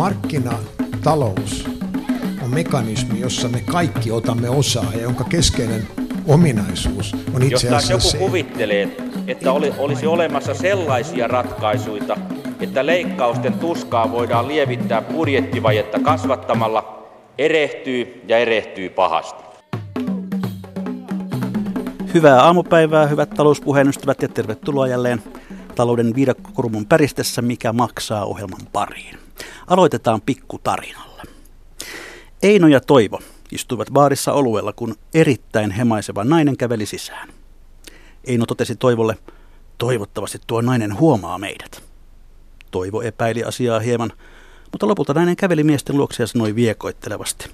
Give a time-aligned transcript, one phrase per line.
[0.00, 1.68] markkinatalous
[2.42, 5.86] on mekanismi, jossa me kaikki otamme osaa ja jonka keskeinen
[6.26, 12.16] ominaisuus on itse Jos taas asiassa joku se, kuvittelee, että oli, olisi olemassa sellaisia ratkaisuja,
[12.60, 19.44] että leikkausten tuskaa voidaan lievittää budjettivajetta kasvattamalla, erehtyy ja erehtyy pahasti.
[22.14, 25.22] Hyvää aamupäivää, hyvät talouspuheen ystävät ja tervetuloa jälleen
[25.74, 29.29] talouden viidakkokurmun päristessä, mikä maksaa ohjelman pariin.
[29.66, 31.22] Aloitetaan pikkutarinalla.
[32.42, 33.20] Eino ja Toivo
[33.52, 37.28] istuivat baarissa oluella, kun erittäin hemaiseva nainen käveli sisään.
[38.24, 39.16] Eino totesi Toivolle,
[39.78, 41.82] toivottavasti tuo nainen huomaa meidät.
[42.70, 44.12] Toivo epäili asiaa hieman,
[44.72, 47.50] mutta lopulta nainen käveli miesten luokse ja sanoi viekoittelevasti.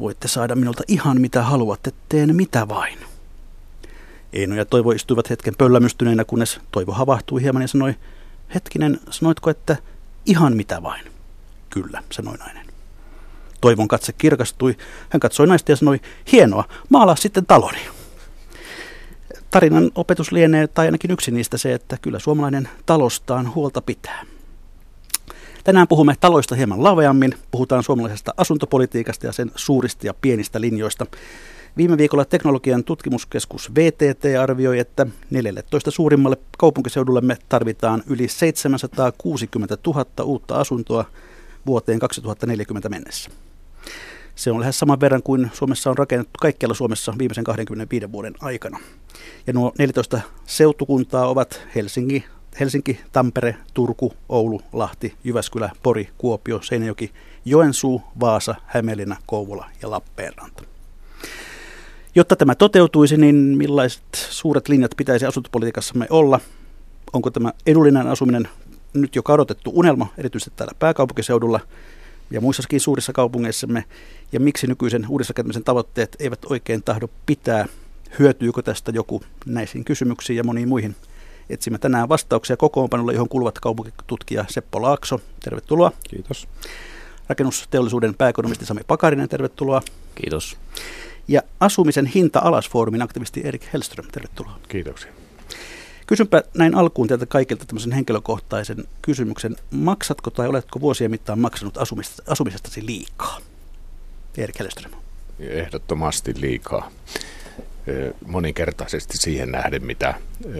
[0.00, 2.98] Voitte saada minulta ihan mitä haluatte, teen mitä vain.
[4.32, 7.94] Eino ja Toivo istuivat hetken pöllämystyneinä, kunnes Toivo havahtui hieman ja sanoi,
[8.54, 9.76] hetkinen, sanoitko, että
[10.26, 11.04] ihan mitä vain?
[11.70, 12.66] Kyllä, sanoi nainen.
[13.60, 14.76] Toivon katse kirkastui.
[15.10, 16.00] Hän katsoi naista ja sanoi,
[16.32, 17.78] hienoa, maalaa sitten taloni.
[19.50, 24.24] Tarinan opetus lienee, tai ainakin yksi niistä se, että kyllä suomalainen talostaan huolta pitää.
[25.64, 27.34] Tänään puhumme taloista hieman laveammin.
[27.50, 31.06] Puhutaan suomalaisesta asuntopolitiikasta ja sen suurista ja pienistä linjoista.
[31.76, 40.54] Viime viikolla teknologian tutkimuskeskus VTT arvioi, että 14 suurimmalle kaupunkiseudullemme tarvitaan yli 760 000 uutta
[40.54, 41.04] asuntoa
[41.66, 43.30] vuoteen 2040 mennessä.
[44.34, 48.78] Se on lähes saman verran kuin Suomessa on rakennettu kaikkialla Suomessa viimeisen 25 vuoden aikana.
[49.46, 52.24] Ja nuo 14 seutukuntaa ovat Helsinki,
[52.60, 57.12] Helsinki, Tampere, Turku, Oulu, Lahti, Jyväskylä, Pori, Kuopio, Seinäjoki,
[57.44, 60.71] Joensuu, Vaasa, Hämeenlinna, Kouvola ja Lappeenranta.
[62.14, 66.40] Jotta tämä toteutuisi, niin millaiset suuret linjat pitäisi asuntopolitiikassamme olla?
[67.12, 68.48] Onko tämä edullinen asuminen
[68.94, 71.60] nyt jo kadotettu unelma, erityisesti täällä pääkaupunkiseudulla
[72.30, 73.84] ja muissakin suurissa kaupungeissamme?
[74.32, 77.66] Ja miksi nykyisen uudisrakentamisen tavoitteet eivät oikein tahdo pitää?
[78.18, 80.96] Hyötyykö tästä joku näisiin kysymyksiin ja moniin muihin?
[81.50, 85.20] Etsimme tänään vastauksia kokoonpanolle, johon kuuluvat kaupunkitutkija Seppo Laakso.
[85.40, 85.92] Tervetuloa.
[86.10, 86.48] Kiitos.
[87.28, 89.82] Rakennusteollisuuden pääekonomisti Sami Pakarinen, tervetuloa.
[90.14, 90.56] Kiitos.
[91.28, 94.58] Ja asumisen hinta alas foorumin aktivisti Erik Hellström, tervetuloa.
[94.68, 95.12] Kiitoksia.
[96.06, 99.56] Kysynpä näin alkuun teiltä kaikilta tämmöisen henkilökohtaisen kysymyksen.
[99.70, 103.38] Maksatko tai oletko vuosien mittaan maksanut asumista, asumisestasi liikaa?
[104.36, 104.92] Erik Hellström.
[105.40, 106.90] Ehdottomasti liikaa.
[108.26, 110.14] Moninkertaisesti siihen nähden, mitä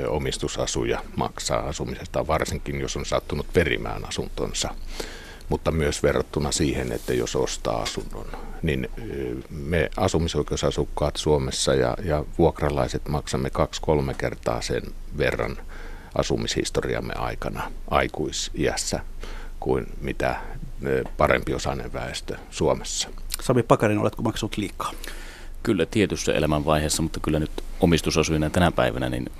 [0.09, 4.75] omistusasuja maksaa asumisesta, varsinkin jos on sattunut perimään asuntonsa
[5.53, 8.27] mutta myös verrattuna siihen, että jos ostaa asunnon,
[8.63, 8.91] niin
[9.51, 14.83] me asumisoikeusasukkaat Suomessa ja, ja vuokralaiset maksamme kaksi-kolme kertaa sen
[15.19, 15.57] verran
[16.15, 19.01] asumishistoriamme aikana aikuisiässä
[19.61, 20.37] kuin mitä
[21.17, 23.09] parempi osainen väestö Suomessa.
[23.41, 24.93] Sami Pakarin, oletko maksanut liikaa?
[25.63, 29.33] Kyllä tietyssä elämänvaiheessa, mutta kyllä nyt omistusasujana tänä päivänä, niin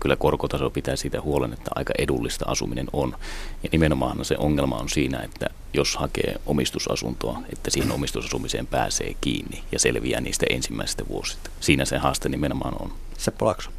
[0.00, 3.16] kyllä korkotaso pitää siitä huolen, että aika edullista asuminen on.
[3.62, 9.62] Ja nimenomaan se ongelma on siinä, että jos hakee omistusasuntoa, että siihen omistusasumiseen pääsee kiinni
[9.72, 11.50] ja selviää niistä ensimmäisistä vuosista.
[11.60, 12.92] Siinä se haaste nimenomaan on.
[13.18, 13.70] Seppo Lakso.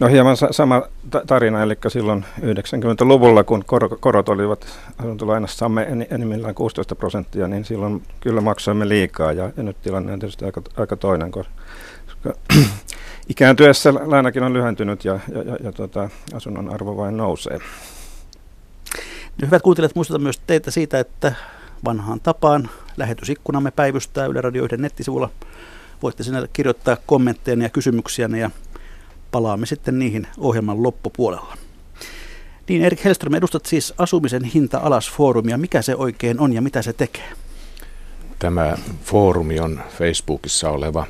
[0.00, 0.82] No hieman sama
[1.26, 3.64] tarina, eli silloin 90-luvulla, kun
[4.00, 4.66] korot olivat
[4.98, 10.44] asuntolainassamme enimmillään 16 prosenttia, niin silloin kyllä maksoimme liikaa, ja, ja nyt tilanne on tietysti
[10.44, 11.52] aika, aika toinen, koska
[13.28, 17.58] ikääntyessä lainakin on lyhentynyt ja, ja, ja, ja tota, asunnon arvo vain nousee.
[19.42, 21.32] No, hyvät kuuntelijat, muistutan myös teitä siitä, että
[21.84, 25.30] vanhaan tapaan lähetysikkunamme päivystää Yle Radio 1 nettisivulla.
[26.02, 28.50] Voitte sinne kirjoittaa kommentteja ja kysymyksiä ja
[29.30, 31.56] palaamme sitten niihin ohjelman loppupuolella.
[32.68, 35.58] Niin Erik Hellström, edustat siis asumisen hinta alas foorumia.
[35.58, 37.32] Mikä se oikein on ja mitä se tekee?
[38.38, 41.06] Tämä foorumi on Facebookissa oleva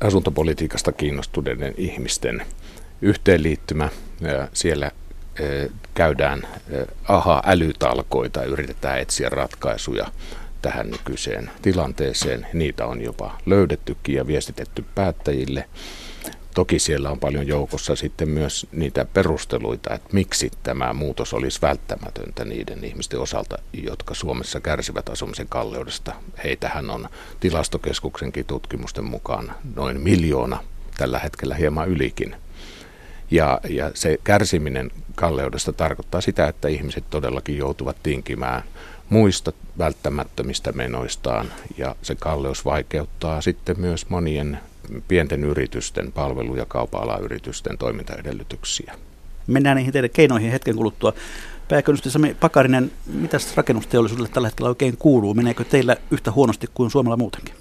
[0.00, 2.42] asuntopolitiikasta kiinnostuneiden ihmisten
[3.02, 3.88] yhteenliittymä.
[4.52, 4.90] Siellä
[5.94, 6.42] käydään
[7.08, 10.06] aha-älytalkoita yritetään etsiä ratkaisuja
[10.62, 12.46] tähän nykyiseen tilanteeseen.
[12.52, 15.64] Niitä on jopa löydettykin ja viestitetty päättäjille.
[16.54, 22.44] Toki siellä on paljon joukossa sitten myös niitä perusteluita, että miksi tämä muutos olisi välttämätöntä
[22.44, 26.14] niiden ihmisten osalta, jotka Suomessa kärsivät asumisen kalleudesta.
[26.44, 27.08] Heitähän on
[27.40, 30.64] tilastokeskuksenkin tutkimusten mukaan noin miljoona,
[30.98, 32.36] tällä hetkellä hieman ylikin.
[33.30, 38.62] Ja, ja se kärsiminen kalleudesta tarkoittaa sitä, että ihmiset todellakin joutuvat tinkimään
[39.08, 44.58] muista välttämättömistä menoistaan ja se kalleus vaikeuttaa sitten myös monien
[45.08, 48.94] pienten yritysten, palvelu- ja kaupa yritysten toimintaedellytyksiä.
[49.46, 51.12] Mennään niihin teidän keinoihin hetken kuluttua.
[51.68, 55.34] Pääkönnysti Sami Pakarinen, mitä rakennusteollisuudelle tällä hetkellä oikein kuuluu?
[55.34, 57.54] Meneekö teillä yhtä huonosti kuin Suomella muutenkin?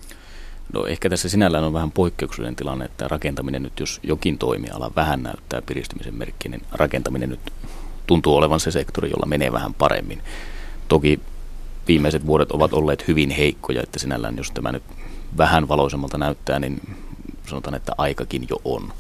[0.74, 5.24] No ehkä tässä sinällään on vähän poikkeuksellinen tilanne, että rakentaminen nyt, jos jokin toimiala vähän
[5.24, 7.40] näyttää piristymisen merkki, niin rakentaminen nyt
[8.08, 10.22] tuntuu olevan se sektori, jolla menee vähän paremmin.
[10.88, 11.20] Toki
[11.88, 14.84] viimeiset vuodet ovat olleet hyvin heikkoja, että sinällään jos tämä nyt
[15.38, 16.82] vähän valoisemmalta näyttää, niin
[17.48, 18.94] sanotaan, että aikakin jo on.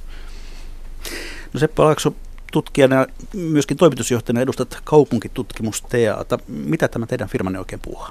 [1.54, 2.14] No Seppo Laakso,
[2.52, 6.40] tutkijana, myöskin toimitusjohtajana edustat kaupunkitutkimusteata.
[6.48, 8.08] Mitä tämä teidän firmanne oikein puhuu?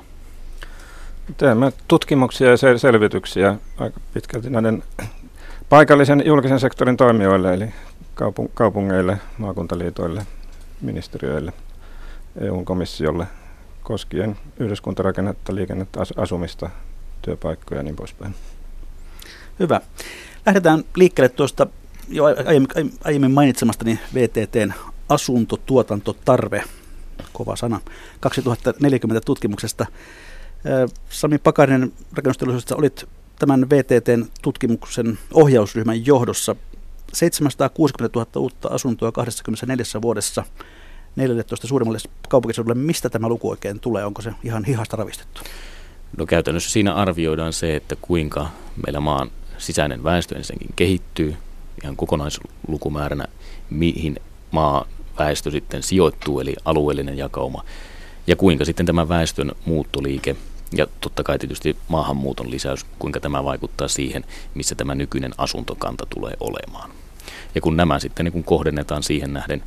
[1.36, 4.82] Teemme tutkimuksia ja selvityksiä aika pitkälti näiden
[5.68, 7.72] paikallisen julkisen sektorin toimijoille, eli
[8.54, 10.26] kaupungeille, maakuntaliitoille,
[10.80, 11.52] ministeriöille,
[12.40, 13.26] EU-komissiolle
[13.82, 16.70] koskien yhdyskuntarakennetta, liikennettä, asumista,
[17.22, 18.34] työpaikkoja ja niin poispäin.
[19.60, 19.80] Hyvä.
[20.46, 21.66] Lähdetään liikkeelle tuosta
[22.08, 22.68] jo aiemmin,
[23.04, 24.72] aiemmin mainitsemastani VTTn
[25.08, 26.64] asuntotuotantotarve,
[27.32, 27.80] kova sana,
[28.20, 29.86] 2040 tutkimuksesta.
[31.10, 33.08] Sami Pakarinen rakennusteollisuudesta olit
[33.38, 36.56] tämän VTTn tutkimuksen ohjausryhmän johdossa.
[37.12, 40.44] 760 000 uutta asuntoa 24 vuodessa
[41.16, 41.98] 14 suurimmalle
[42.28, 42.74] kaupunkiseudulle.
[42.74, 44.04] Mistä tämä luku oikein tulee?
[44.04, 45.40] Onko se ihan hihasta ravistettu?
[46.16, 48.48] No käytännössä siinä arvioidaan se, että kuinka
[48.86, 49.30] meillä maan
[49.60, 51.36] sisäinen väestö ensinnäkin kehittyy
[51.82, 53.24] ihan kokonaislukumääränä,
[53.70, 54.16] mihin
[54.50, 54.86] maa
[55.18, 57.64] väestö sitten sijoittuu, eli alueellinen jakauma,
[58.26, 60.36] ja kuinka sitten tämä väestön muuttoliike
[60.72, 64.24] ja totta kai tietysti maahanmuuton lisäys, kuinka tämä vaikuttaa siihen,
[64.54, 66.90] missä tämä nykyinen asuntokanta tulee olemaan.
[67.54, 69.62] Ja kun nämä sitten niin kun kohdennetaan siihen nähden,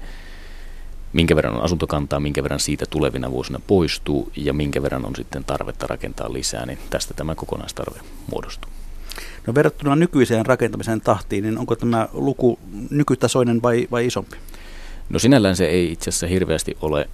[1.14, 5.44] minkä verran on asuntokantaa, minkä verran siitä tulevina vuosina poistuu ja minkä verran on sitten
[5.44, 8.00] tarvetta rakentaa lisää, niin tästä tämä kokonaistarve
[8.32, 8.72] muodostuu.
[9.48, 14.38] No verrattuna nykyiseen rakentamisen tahtiin, niin onko tämä luku nykytasoinen vai, vai isompi?
[15.10, 17.10] No sinällään se ei itse asiassa hirveästi ole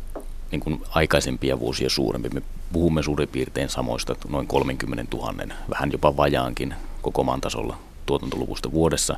[0.52, 2.30] niin kuin aikaisempia vuosia suurempi.
[2.30, 2.42] Me
[2.74, 5.34] puhumme suurin piirtein samoista noin 30 000,
[5.70, 9.18] vähän jopa vajaankin koko maan tasolla tuotantoluvusta vuodessa.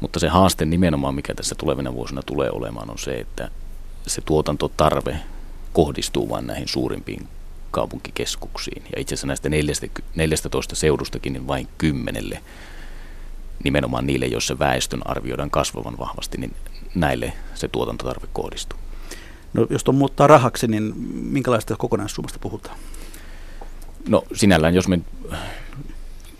[0.00, 3.50] Mutta se haaste nimenomaan, mikä tässä tulevina vuosina tulee olemaan, on se, että
[4.06, 5.18] se tuotantotarve
[5.72, 7.28] kohdistuu vain näihin suurimpiin
[7.70, 8.82] kaupunkikeskuksiin.
[8.82, 9.48] Ja itse asiassa näistä
[10.14, 12.42] 14 seudustakin niin vain kymmenelle,
[13.64, 16.54] nimenomaan niille, joissa väestön arvioidaan kasvavan vahvasti, niin
[16.94, 18.78] näille se tuotantotarve kohdistuu.
[19.52, 22.78] No jos tuon muuttaa rahaksi, niin minkälaista kokonaissummasta puhutaan?
[24.08, 25.00] No sinällään, jos me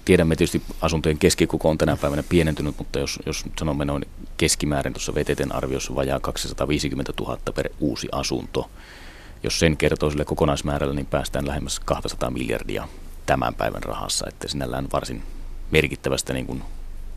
[0.04, 4.04] tiedämme tietysti asuntojen keskikoko on tänä päivänä pienentynyt, mutta jos, jos sanomme noin
[4.36, 8.70] keskimäärin tuossa VTTn arviossa vajaa 250 000 per uusi asunto,
[9.42, 12.88] jos sen kertoo sille kokonaismäärällä, niin päästään lähemmäs 200 miljardia
[13.26, 15.22] tämän päivän rahassa, että sinällään varsin
[15.70, 16.62] merkittävästä niin kuin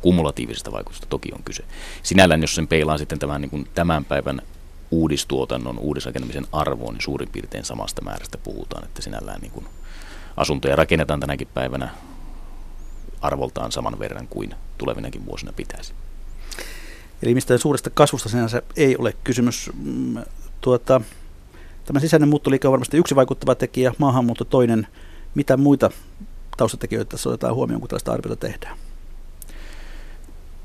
[0.02, 1.64] kumulatiivisesta vaikutusta toki on kyse.
[2.04, 4.42] Sinällään, jos sen peilaa sitten tämän, niin kuin tämän päivän
[4.92, 9.66] uudistuotannon, uudisrakentamisen arvoon, niin suurin piirtein samasta määrästä puhutaan, että sinällään niin kuin
[10.38, 11.90] asuntoja rakennetaan tänäkin päivänä
[13.22, 15.94] arvoltaan saman verran kuin tulevinakin vuosina pitäisi.
[17.24, 19.70] Eli mistään suuresta kasvusta sinänsä ei ole kysymys.
[19.74, 20.18] Mm,
[20.62, 21.02] tuota,
[21.86, 24.88] tämä sisäinen muuttoliike on varmasti yksi vaikuttava tekijä, maahanmuutto toinen.
[25.36, 25.90] Mitä muita
[26.58, 28.78] taustatekijöitä tässä otetaan huomioon, kun tällaista arviota tehdään?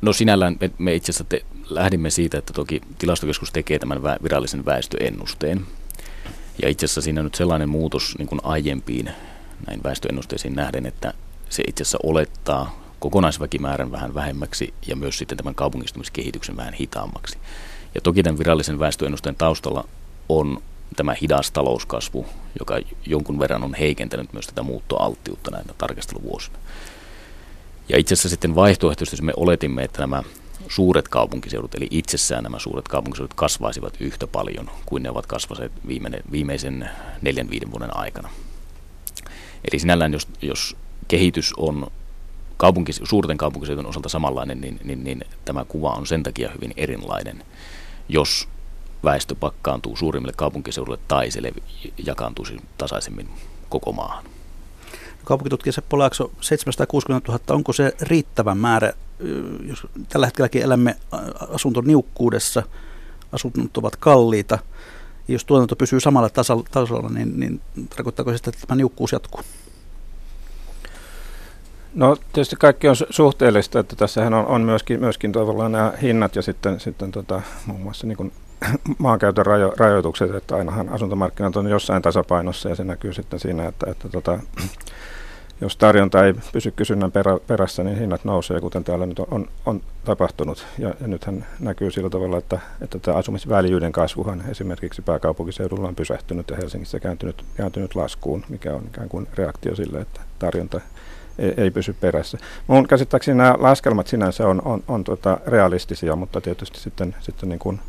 [0.03, 4.17] No sinällään me, me itse asiassa te, lähdimme siitä, että toki tilastokeskus tekee tämän vä,
[4.23, 5.67] virallisen väestöennusteen.
[6.63, 9.11] Ja itse asiassa siinä on nyt sellainen muutos niin kuin aiempiin
[9.67, 11.15] näin väestöennusteisiin nähden, että
[11.51, 17.39] se itse asiassa olettaa kokonaisväkimäärän vähän vähemmäksi ja myös sitten tämän kaupungistumiskehityksen vähän hitaammaksi.
[17.95, 19.89] Ja toki tämän virallisen väestöennusteen taustalla
[20.29, 20.63] on
[20.97, 22.27] tämä hidas talouskasvu,
[22.59, 26.59] joka jonkun verran on heikentänyt myös tätä muuttoalttiutta näinä tarkasteluvuosina.
[27.89, 30.23] Ja itse asiassa sitten vaihtoehtoisesti me oletimme, että nämä
[30.69, 35.73] suuret kaupunkiseudut, eli itsessään nämä suuret kaupunkiseudut kasvaisivat yhtä paljon kuin ne ovat kasvaneet
[36.33, 36.91] viimeisen
[37.23, 38.29] neljän viiden vuoden aikana.
[39.73, 40.77] Eli sinällään, jos, jos
[41.09, 41.87] kehitys on
[42.57, 47.43] kaupunkis, suurten kaupunkiseudun osalta samanlainen, niin, niin, niin tämä kuva on sen takia hyvin erilainen,
[48.09, 48.49] jos
[49.05, 51.41] väestö pakkaantuu suurimmille kaupunkiseudulle tai se
[52.07, 53.29] jakaantuisi tasaisemmin
[53.69, 54.25] koko maahan.
[55.25, 58.93] Kaupunkitutkija Seppo Laakso, 760 000, onko se riittävä määrä,
[59.69, 60.97] jos tällä hetkelläkin elämme
[61.51, 62.63] asuntoniukkuudessa,
[63.33, 64.59] asunnot ovat kalliita,
[65.29, 66.31] jos tuotanto pysyy samalla
[66.71, 69.41] tasolla, niin, niin tarkoittaako se sitä, että tämä niukkuus jatkuu?
[71.95, 76.43] No tietysti kaikki on suhteellista, että tässähän on, on myöskin, myöskin tavallaan nämä hinnat ja
[76.43, 78.33] sitten, sitten tota, muun muassa niin
[78.99, 83.91] maankäytön rajo, rajoitukset, että ainahan asuntomarkkinat on jossain tasapainossa ja se näkyy sitten siinä, että,
[83.91, 84.39] että tota,
[85.61, 89.49] jos tarjonta ei pysy kysynnän perä, perässä, niin hinnat nousee, kuten täällä nyt on, on,
[89.67, 90.67] on tapahtunut.
[90.79, 96.51] Ja, ja nythän näkyy sillä tavalla, että, että tämä asumisväljyyden kasvuhan esimerkiksi pääkaupunkiseudulla on pysähtynyt
[96.51, 100.81] ja Helsingissä kääntynyt, kääntynyt laskuun, mikä on ikään kuin reaktio sille, että tarjonta
[101.39, 102.39] ei, ei pysy perässä.
[102.67, 107.59] Mun käsittääkseni nämä laskelmat sinänsä on, on, on tuota realistisia, mutta tietysti sitten, sitten niin
[107.59, 107.81] kuin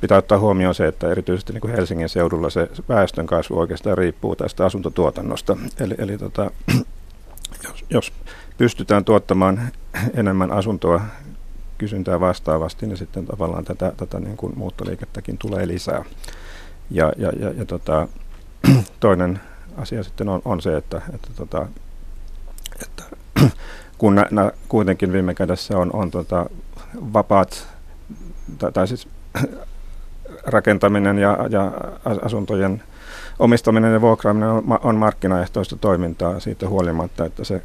[0.00, 4.36] pitää ottaa huomioon se, että erityisesti niin kuin Helsingin seudulla se väestön kasvu oikeastaan riippuu
[4.36, 5.56] tästä asuntotuotannosta.
[5.80, 6.50] Eli, eli tota,
[7.64, 8.12] jos, jos
[8.58, 9.60] pystytään tuottamaan
[10.14, 11.00] enemmän asuntoa
[11.78, 16.04] kysyntää vastaavasti, niin sitten tavallaan tätä, tätä niin kuin muuttoliikettäkin tulee lisää.
[16.90, 18.08] Ja, ja, ja, ja tota,
[19.00, 19.40] toinen
[19.76, 21.66] asia sitten on, on se, että, että, tota,
[22.82, 23.02] että
[23.98, 26.46] kun nä, nä, kuitenkin viime kädessä on, on tota,
[27.12, 27.68] vapaat,
[28.58, 29.08] tai, tai siis
[30.46, 31.72] rakentaminen ja, ja
[32.22, 32.82] asuntojen
[33.38, 37.62] omistaminen ja vuokraaminen on, on markkinaehtoista toimintaa siitä huolimatta, että se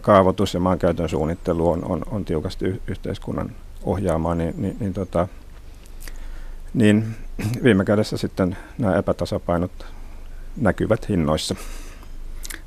[0.00, 3.52] kaavoitus ja maankäytön suunnittelu on, on, on tiukasti yhteiskunnan
[3.82, 5.28] ohjaamaa, niin, niin, niin, tota,
[6.74, 7.16] niin
[7.62, 9.86] viime kädessä sitten nämä epätasapainot
[10.56, 11.54] näkyvät hinnoissa.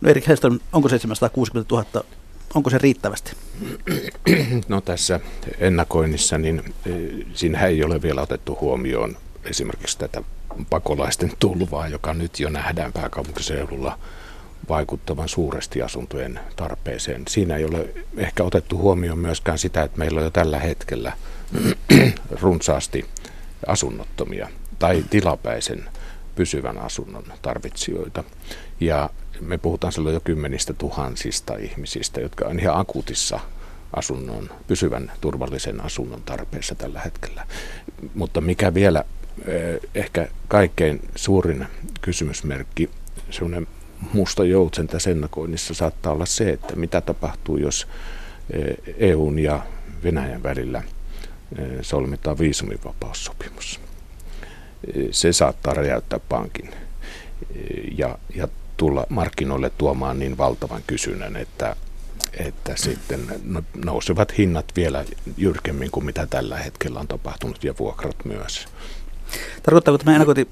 [0.02, 2.04] No Erik Hellström, onko 760 000,
[2.56, 3.32] onko se riittävästi?
[4.68, 5.20] No tässä
[5.58, 6.92] ennakoinnissa, niin e,
[7.34, 10.24] siinä ei ole vielä otettu huomioon esimerkiksi tätä
[10.70, 14.00] pakolaisten tulvaa, joka nyt jo nähdään pääkaupunkiseudulla
[14.70, 17.24] vaikuttavan suuresti asuntojen tarpeeseen.
[17.30, 21.14] Siinä ei ole ehkä otettu huomioon myöskään sitä, että meillä on jo tällä hetkellä
[22.42, 23.06] runsaasti
[23.68, 25.90] asunnottomia tai tilapäisen
[26.36, 28.24] pysyvän asunnon tarvitsijoita.
[28.80, 33.40] Ja me puhutaan silloin jo kymmenistä tuhansista ihmisistä, jotka on ihan akuutissa
[33.94, 37.48] asunnon, pysyvän turvallisen asunnon tarpeessa tällä hetkellä.
[38.14, 39.04] Mutta mikä vielä
[39.96, 41.68] ehkä kaikkein suurin
[42.02, 42.90] kysymysmerkki,
[43.30, 43.68] semmoinen
[44.14, 47.88] musta joutsen tässä ennakoinnissa saattaa olla se, että mitä tapahtuu, jos
[48.98, 49.66] EUn eh, e ja
[50.04, 50.84] Venäjän välillä
[51.58, 53.80] eh, solmitaan viisumivapaussopimus.
[55.12, 56.70] Se saattaa räjäyttää pankin
[57.98, 61.76] ja, ja tulla markkinoille tuomaan niin valtavan kysynnän, että,
[62.34, 65.06] että sitten no, nousevat hinnat vielä
[65.38, 68.68] jyrkemmin kuin mitä tällä hetkellä on tapahtunut ja vuokrat myös.
[69.64, 70.48] Tarkoittaako tämä ennakointi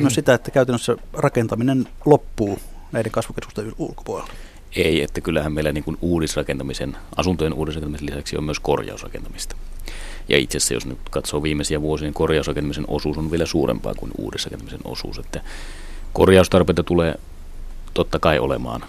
[0.00, 2.58] myös sitä, että käytännössä rakentaminen loppuu
[2.92, 4.30] näiden kasvukeskusten ulkopuolella?
[4.76, 9.56] Ei, että kyllähän meillä niin kuin uudisrakentamisen, asuntojen uudisrakentamisen lisäksi on myös korjausrakentamista.
[10.28, 14.12] Ja itse asiassa, jos nyt katsoo viimeisiä vuosia, niin korjausrakentamisen osuus on vielä suurempaa kuin
[14.18, 15.18] uudisrakentamisen osuus.
[15.18, 15.40] Että
[16.12, 17.14] korjaustarpeita tulee
[17.94, 18.84] totta kai olemaan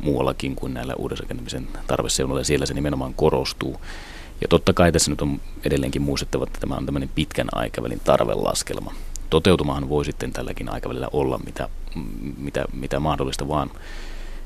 [0.00, 3.80] muuallakin kuin näillä uudisrakentamisen tarveseudulla, ja siellä se nimenomaan korostuu.
[4.40, 8.94] Ja totta kai tässä nyt on edelleenkin muistettava, että tämä on tämmöinen pitkän aikavälin tarvelaskelma.
[9.30, 11.68] Toteutumahan voi sitten tälläkin aikavälillä olla mitä,
[12.38, 13.70] mitä, mitä mahdollista vaan.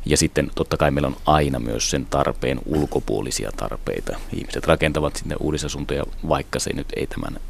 [0.04, 4.16] Ja sitten totta kai meillä on aina myös sen tarpeen ulkopuolisia tarpeita.
[4.32, 7.40] Ihmiset rakentavat sinne uudisasuntoja, vaikka se nyt ei tämän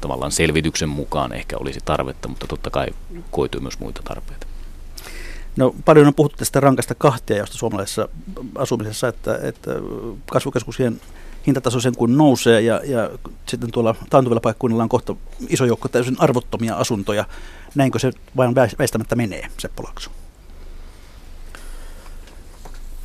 [0.00, 2.86] tavallaan selvityksen mukaan ehkä olisi tarvetta, mutta totta kai
[3.30, 4.46] koituu myös muita tarpeita.
[5.56, 8.08] No, paljon on puhuttu tästä rankasta kahtia, josta suomalaisessa
[8.54, 9.70] asumisessa, että, että
[10.30, 11.00] kasvukeskuksien
[11.46, 13.10] hintataso sen kuin nousee ja, ja
[13.46, 15.16] sitten tuolla taantuvilla paikkuilla on kohta
[15.48, 17.24] iso joukko täysin arvottomia asuntoja.
[17.74, 20.10] Näinkö se vain väistämättä menee, Seppo Lakso?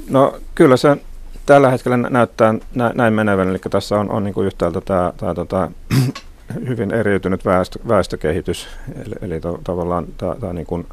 [0.09, 0.97] No kyllä se
[1.45, 2.53] tällä hetkellä näyttää
[2.95, 5.71] näin menevän, eli tässä on, on niin kuin yhtäältä tämä, tämä tota,
[6.67, 8.67] hyvin eriytynyt väestö, väestökehitys,
[9.05, 10.87] eli, eli to, tavallaan tämä, tämä niin kuin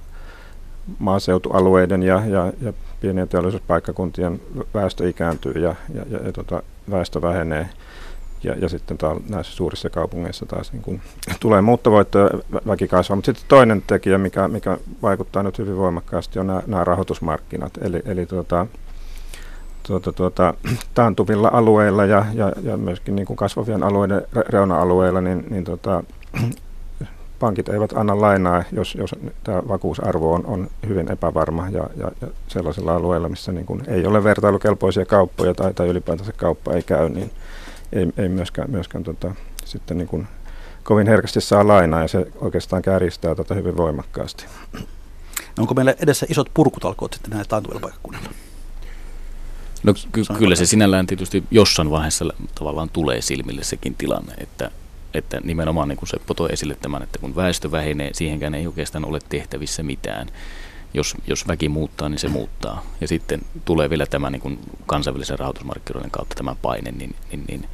[0.98, 4.40] maaseutualueiden ja, ja, ja pienien teollisuuspaikkakuntien
[4.74, 7.68] väestö ikääntyy ja, ja, ja, ja tota, väestö vähenee.
[8.42, 11.00] Ja, ja sitten taas näissä suurissa kaupungeissa taas niin kun
[11.40, 12.28] tulee muuttovoitto ja
[12.66, 13.16] väki kasvaa.
[13.16, 17.72] Mutta sitten toinen tekijä, mikä, mikä vaikuttaa nyt hyvin voimakkaasti, on nämä, rahoitusmarkkinat.
[17.80, 18.66] Eli, eli tuota,
[19.86, 20.54] tuota, tuota,
[20.94, 26.04] taantuvilla alueilla ja, ja, ja myöskin niin kuin kasvavien alueiden reuna-alueilla, niin, niin tuota,
[27.38, 29.14] pankit eivät anna lainaa, jos, jos
[29.44, 34.06] tämä vakuusarvo on, on hyvin epävarma ja, ja, ja sellaisilla alueilla, missä niin kuin ei
[34.06, 37.30] ole vertailukelpoisia kauppoja tai, tai ylipäätänsä kauppa ei käy, niin
[37.92, 40.28] ei, ei myöskään, myöskään tota, sitten niin kuin
[40.84, 44.44] kovin herkästi saa lainaa ja se oikeastaan kärjistää tätä hyvin voimakkaasti.
[45.56, 48.28] No onko meillä edessä isot purkutalkoot sitten näillä taantuvilla paikkakunnilla?
[49.82, 52.24] No ky- kyllä se sinällään tietysti jossain vaiheessa
[52.54, 54.70] tavallaan tulee silmille sekin tilanne, että
[55.14, 59.04] että nimenomaan niin kuin Seppo toi esille tämän, että kun väestö vähenee, siihenkään ei oikeastaan
[59.04, 60.28] ole tehtävissä mitään.
[60.94, 62.84] Jos, jos väki muuttaa, niin se muuttaa.
[63.00, 67.64] Ja sitten tulee vielä tämä niin kuin kansainvälisen rahoitusmarkkinoiden kautta tämä paine, niin, niin, niin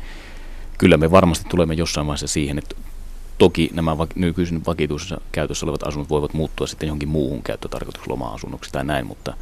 [0.79, 2.77] kyllä me varmasti tulemme jossain vaiheessa siihen, että
[3.39, 8.85] toki nämä nykyisin vakituisessa käytössä olevat asunnot voivat muuttua sitten johonkin muuhun käyttötarkoitus loma-asunnoksi tai
[8.85, 9.35] näin, mutta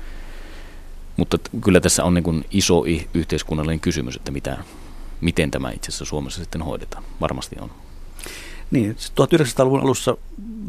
[1.17, 4.65] Mutta kyllä tässä on niin kuin iso yhteiskunnallinen kysymys, että mitä,
[5.21, 7.05] miten tämä itse asiassa Suomessa sitten hoidetaan.
[7.21, 7.71] Varmasti on.
[8.71, 10.17] Niin, 1900-luvun alussa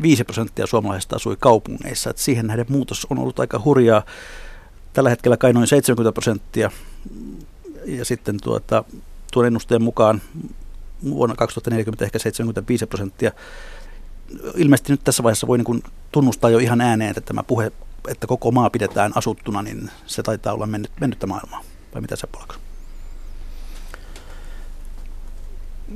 [0.02, 2.10] 5 prosenttia suomalaisista asui kaupungeissa.
[2.10, 4.04] Että siihen nähden muutos on ollut aika hurjaa.
[4.94, 6.72] Tällä hetkellä kai noin 70 prosenttia.
[7.86, 8.84] Ja sitten tuota,
[9.34, 10.22] tuon ennusteen mukaan
[11.04, 13.32] vuonna 2040 ehkä 75 prosenttia.
[14.56, 17.72] Ilmeisesti nyt tässä vaiheessa voi niin kuin tunnustaa jo ihan ääneen, että tämä puhe,
[18.08, 21.62] että koko maa pidetään asuttuna, niin se taitaa olla mennyt, mennyttä maailmaa.
[21.94, 22.54] Vai mitä se polku?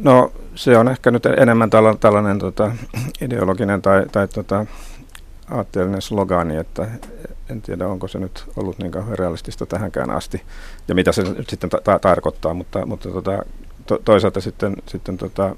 [0.03, 2.71] No se on ehkä nyt enemmän tällainen, tällainen tota,
[3.21, 4.65] ideologinen tai, tai tota,
[5.51, 6.87] aatteellinen slogani, että
[7.49, 10.41] en tiedä onko se nyt ollut niin realistista tähänkään asti
[10.87, 13.45] ja mitä se nyt sitten ta- tarkoittaa, mutta, mutta tota,
[13.85, 15.55] to, toisaalta sitten, sitten tota,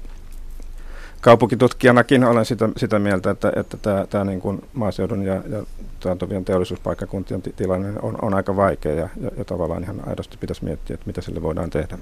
[1.20, 5.62] kaupunkitutkijanakin olen sitä, sitä mieltä, että, että tämä, tämä niin kuin maaseudun ja, ja
[6.00, 10.94] taantuvien teollisuuspaikkakuntien tilanne on, on aika vaikea ja, ja, ja tavallaan ihan aidosti pitäisi miettiä,
[10.94, 11.98] että mitä sille voidaan tehdä.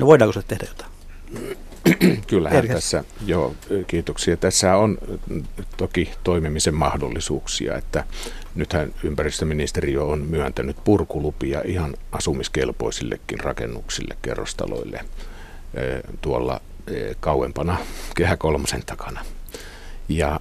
[0.00, 0.95] No voidaanko se tehdä jotain?
[2.26, 2.74] Kyllähän Erkäs.
[2.74, 3.54] tässä, joo,
[3.86, 4.36] kiitoksia.
[4.36, 4.98] Tässä on
[5.76, 8.04] toki toimimisen mahdollisuuksia, että
[8.54, 15.04] nythän ympäristöministeriö on myöntänyt purkulupia ihan asumiskelpoisillekin rakennuksille, kerrostaloille
[16.20, 16.60] tuolla
[17.20, 17.76] kauempana
[18.16, 19.24] kehä kolmosen takana.
[20.08, 20.40] Ja,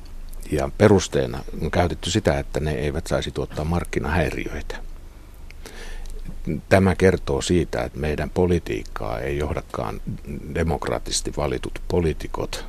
[0.51, 4.77] ja perusteena on käytetty sitä, että ne eivät saisi tuottaa markkinahäiriöitä
[6.69, 10.01] tämä kertoo siitä, että meidän politiikkaa ei johdakaan
[10.55, 12.65] demokraattisesti valitut poliitikot,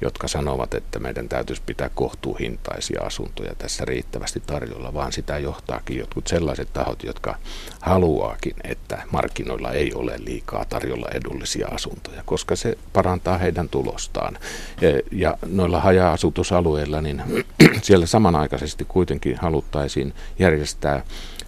[0.00, 6.26] jotka sanovat, että meidän täytyisi pitää kohtuuhintaisia asuntoja tässä riittävästi tarjolla, vaan sitä johtaakin jotkut
[6.26, 7.38] sellaiset tahot, jotka
[7.80, 14.38] haluaakin, että markkinoilla ei ole liikaa tarjolla edullisia asuntoja, koska se parantaa heidän tulostaan.
[15.12, 17.22] Ja noilla haja-asutusalueilla, niin
[17.82, 21.04] siellä samanaikaisesti kuitenkin haluttaisiin järjestää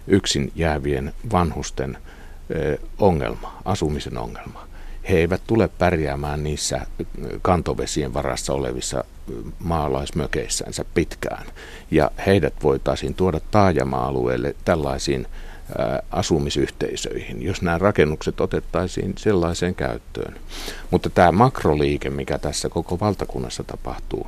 [0.07, 1.97] yksin jäävien vanhusten
[2.97, 4.67] ongelma, asumisen ongelma.
[5.09, 6.81] He eivät tule pärjäämään niissä
[7.41, 9.03] kantovesien varassa olevissa
[9.59, 11.45] maalaismökeissänsä pitkään.
[11.91, 15.27] Ja heidät voitaisiin tuoda taajama-alueelle tällaisiin
[16.11, 20.35] asumisyhteisöihin, jos nämä rakennukset otettaisiin sellaiseen käyttöön.
[20.91, 24.27] Mutta tämä makroliike, mikä tässä koko valtakunnassa tapahtuu,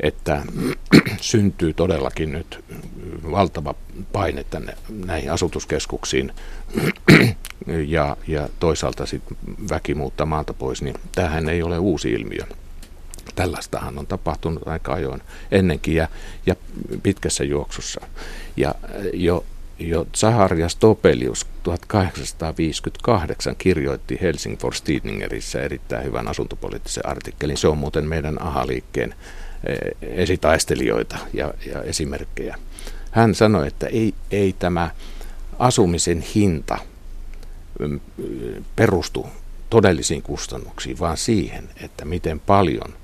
[0.00, 0.42] että
[1.20, 2.64] syntyy todellakin nyt
[3.30, 3.74] valtava
[4.12, 4.76] paine tänne
[5.06, 6.32] näihin asutuskeskuksiin
[7.86, 9.36] ja, ja toisaalta sitten
[9.70, 12.42] väki muuttaa maalta pois, niin tämähän ei ole uusi ilmiö.
[13.34, 16.08] Tällaistahan on tapahtunut aika ajoin ennenkin ja,
[16.46, 16.56] ja
[17.02, 18.00] pitkässä juoksussa.
[18.56, 18.74] Ja
[19.12, 19.44] jo,
[19.78, 27.56] jo Zahar Stopelius 1858 kirjoitti Helsingfors Tidningerissä erittäin hyvän asuntopoliittisen artikkelin.
[27.56, 29.14] Se on muuten meidän ahaliikkeen
[30.02, 32.58] esitaistelijoita ja, ja esimerkkejä.
[33.10, 34.90] Hän sanoi, että ei, ei tämä
[35.58, 36.78] asumisen hinta
[37.78, 38.00] mm,
[38.76, 39.26] perustu
[39.70, 42.94] todellisiin kustannuksiin, vaan siihen, että miten paljon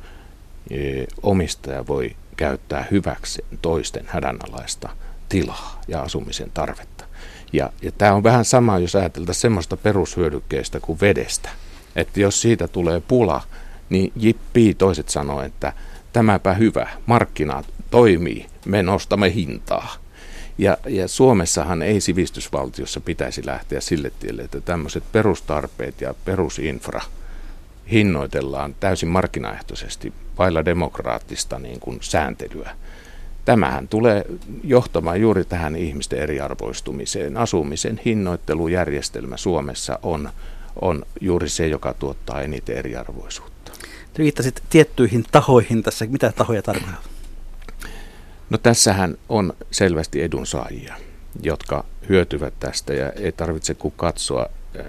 [0.70, 4.88] e, omistaja voi käyttää hyväksi toisten hädänalaista
[5.29, 7.05] tilaa ja asumisen tarvetta.
[7.53, 11.49] Ja, ja tämä on vähän sama, jos ajateltaisiin semmoista perushyödykkeestä kuin vedestä.
[11.96, 13.42] Että jos siitä tulee pula,
[13.88, 15.73] niin jippii toiset sanoo, että
[16.12, 19.94] tämäpä hyvä, markkinat toimii, me nostamme hintaa.
[20.59, 27.01] Ja, ja Suomessahan ei sivistysvaltiossa pitäisi lähteä sille tielle, että tämmöiset perustarpeet ja perusinfra
[27.90, 32.70] hinnoitellaan täysin markkinaehtoisesti vailla demokraattista niin kuin sääntelyä.
[33.44, 34.25] Tämähän tulee
[34.64, 37.37] johtamaan juuri tähän ihmisten eriarvoistumiseen.
[37.37, 40.31] Asumisen hinnoittelujärjestelmä Suomessa on,
[40.81, 43.60] on juuri se, joka tuottaa eniten eriarvoisuutta.
[44.12, 46.07] Te viittasit tiettyihin tahoihin tässä.
[46.07, 47.03] Mitä tahoja tarkoittaa?
[48.51, 50.94] No tässähän on selvästi edunsaajia,
[51.42, 54.46] jotka hyötyvät tästä ja ei tarvitse kuin katsoa
[54.79, 54.85] äh,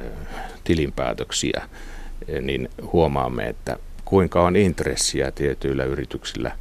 [0.64, 1.70] tilinpäätöksiä,
[2.42, 6.58] niin huomaamme, että kuinka on intressiä tietyillä yrityksillä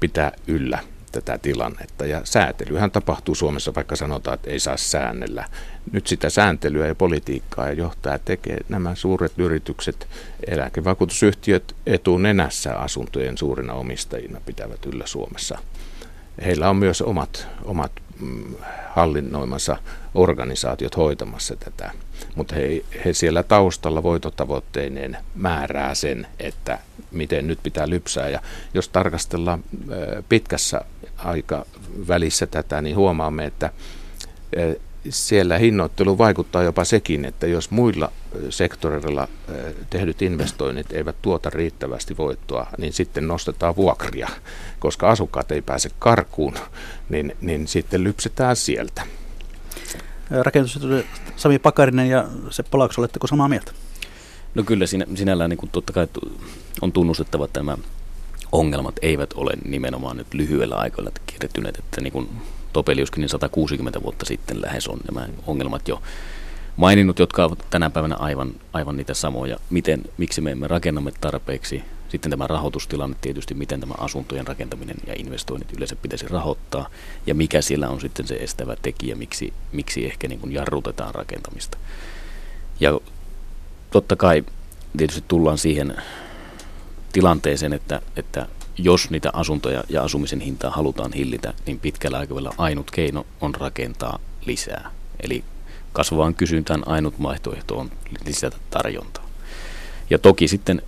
[0.00, 0.78] pitää yllä
[1.12, 2.06] tätä tilannetta.
[2.06, 5.44] Ja säätelyhän tapahtuu Suomessa, vaikka sanotaan, että ei saa säännellä.
[5.92, 10.08] Nyt sitä sääntelyä ja politiikkaa ja johtaa tekee nämä suuret yritykset,
[10.46, 15.58] eläkevakuutusyhtiöt etunenässä asuntojen suurina omistajina pitävät yllä Suomessa.
[16.44, 18.54] Heillä on myös omat, omat mm,
[18.88, 19.76] hallinnoimansa
[20.14, 21.90] organisaatiot hoitamassa tätä,
[22.34, 26.78] mutta he, he siellä taustalla voitotavoitteineen määrää sen, että
[27.10, 28.28] miten nyt pitää lypsää.
[28.28, 28.42] Ja
[28.74, 29.64] jos tarkastellaan
[30.28, 30.80] pitkässä
[31.16, 31.66] aika
[32.08, 33.70] välissä tätä, niin huomaamme, että
[35.10, 38.12] siellä hinnoittelu vaikuttaa jopa sekin, että jos muilla
[38.50, 39.28] sektoreilla
[39.90, 44.28] tehdyt investoinnit eivät tuota riittävästi voittoa, niin sitten nostetaan vuokria,
[44.78, 46.54] koska asukkaat ei pääse karkuun,
[47.08, 49.02] niin, niin sitten lypsetään sieltä.
[50.30, 50.80] Rakennus
[51.36, 53.72] Sami Pakarinen ja Seppo Laakso, oletteko samaa mieltä?
[54.58, 56.06] No kyllä siinä, sinällään niin totta kai
[56.82, 57.78] on tunnustettava, että nämä
[58.52, 62.28] ongelmat eivät ole nimenomaan nyt lyhyellä aikoilla kehittyneet, että niin kuin
[62.72, 66.02] Topeliuskin niin 160 vuotta sitten lähes on nämä ongelmat jo
[66.76, 69.58] maininnut, jotka ovat tänä päivänä aivan, aivan niitä samoja.
[69.70, 71.82] Miten, miksi me emme rakennamme tarpeeksi?
[72.08, 76.88] Sitten tämä rahoitustilanne tietysti, miten tämä asuntojen rakentaminen ja investoinnit yleensä pitäisi rahoittaa
[77.26, 81.78] ja mikä siellä on sitten se estävä tekijä, miksi, miksi ehkä niin kuin jarrutetaan rakentamista.
[82.80, 83.00] Ja
[83.90, 84.44] totta kai
[84.96, 85.96] tietysti tullaan siihen
[87.12, 88.46] tilanteeseen, että, että
[88.78, 94.18] jos niitä asuntoja ja asumisen hintaa halutaan hillitä, niin pitkällä aikavälillä ainut keino on rakentaa
[94.46, 94.90] lisää.
[95.20, 95.44] Eli
[95.92, 97.90] kasvavaan kysyntään ainut vaihtoehto on
[98.26, 99.28] lisätä tarjontaa.
[100.10, 100.82] Ja toki sitten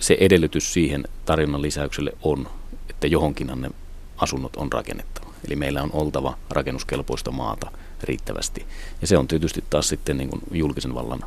[0.00, 2.48] se edellytys siihen tarjonnan lisäykselle on,
[2.90, 3.70] että johonkinhan ne
[4.16, 5.32] asunnot on rakennettava.
[5.46, 7.70] Eli meillä on oltava rakennuskelpoista maata
[8.02, 8.66] riittävästi.
[9.00, 11.24] Ja se on tietysti taas sitten niin kuin julkisen vallan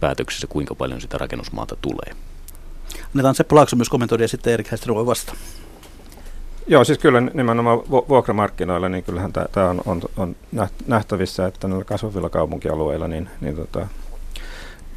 [0.00, 2.16] päätöksissä, kuinka paljon sitä rakennusmaata tulee.
[3.06, 5.38] Annetaan Seppo Laakso myös kommentoida ja sitten Erik Hästinen voi vastata.
[6.68, 10.36] Joo, siis kyllä nimenomaan vuokramarkkinoilla, niin kyllähän tämä on, on, on
[10.86, 13.86] nähtävissä, että näillä kasvavilla kaupunkialueilla niin, niin tota,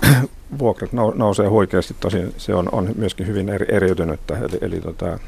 [0.59, 1.95] vuokrat nousee huikeasti.
[1.99, 4.37] Tosin se on, on myöskin hyvin eri, eriytynyttä.
[4.37, 5.19] Eli, eli tota,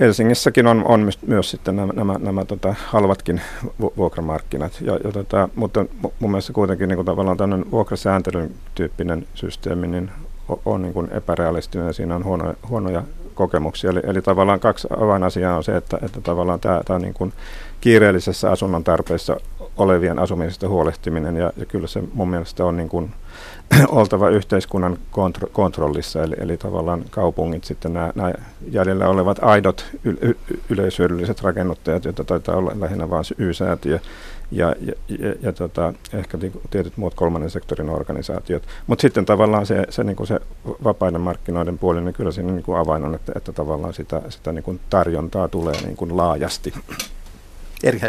[0.00, 3.40] Helsingissäkin on, on myös sitten nämä, nämä, nämä tota, halvatkin
[3.96, 4.72] vuokramarkkinat.
[4.80, 5.84] Ja, ja tota, mutta
[6.20, 10.10] mun mielestä kuitenkin niin kuin tavallaan tämmöinen vuokrasääntelyn tyyppinen systeemi niin
[10.48, 13.02] on, on niin kuin epärealistinen ja siinä on huono, huonoja
[13.34, 13.90] kokemuksia.
[13.90, 17.32] Eli, eli tavallaan kaksi avainasiaa on se, että, että tavallaan tämä, tämä niin kuin
[17.80, 19.36] kiireellisessä asunnon tarpeessa
[19.76, 23.10] olevien asumisesta huolehtiminen, ja, ja kyllä se mun mielestä on niin kuin
[23.88, 28.32] oltava yhteiskunnan kontro, kontrollissa, eli, eli tavallaan kaupungit sitten nämä, nämä
[28.70, 30.34] jäljellä olevat aidot y, y,
[30.68, 33.98] yleisyödylliset rakennuttajat, joita taitaa olla lähinnä vain Y-säätiö,
[34.50, 36.38] ja, ja, ja, ja tota, ehkä
[36.70, 38.62] tietyt muut kolmannen sektorin organisaatiot.
[38.86, 40.40] Mutta sitten tavallaan se, se, niin se
[40.84, 44.52] vapaiden markkinoiden puoli, niin kyllä siinä niin kuin avain on, että, että tavallaan sitä, sitä
[44.52, 46.74] niin kuin tarjontaa tulee niin kuin laajasti.
[47.82, 48.00] Eri.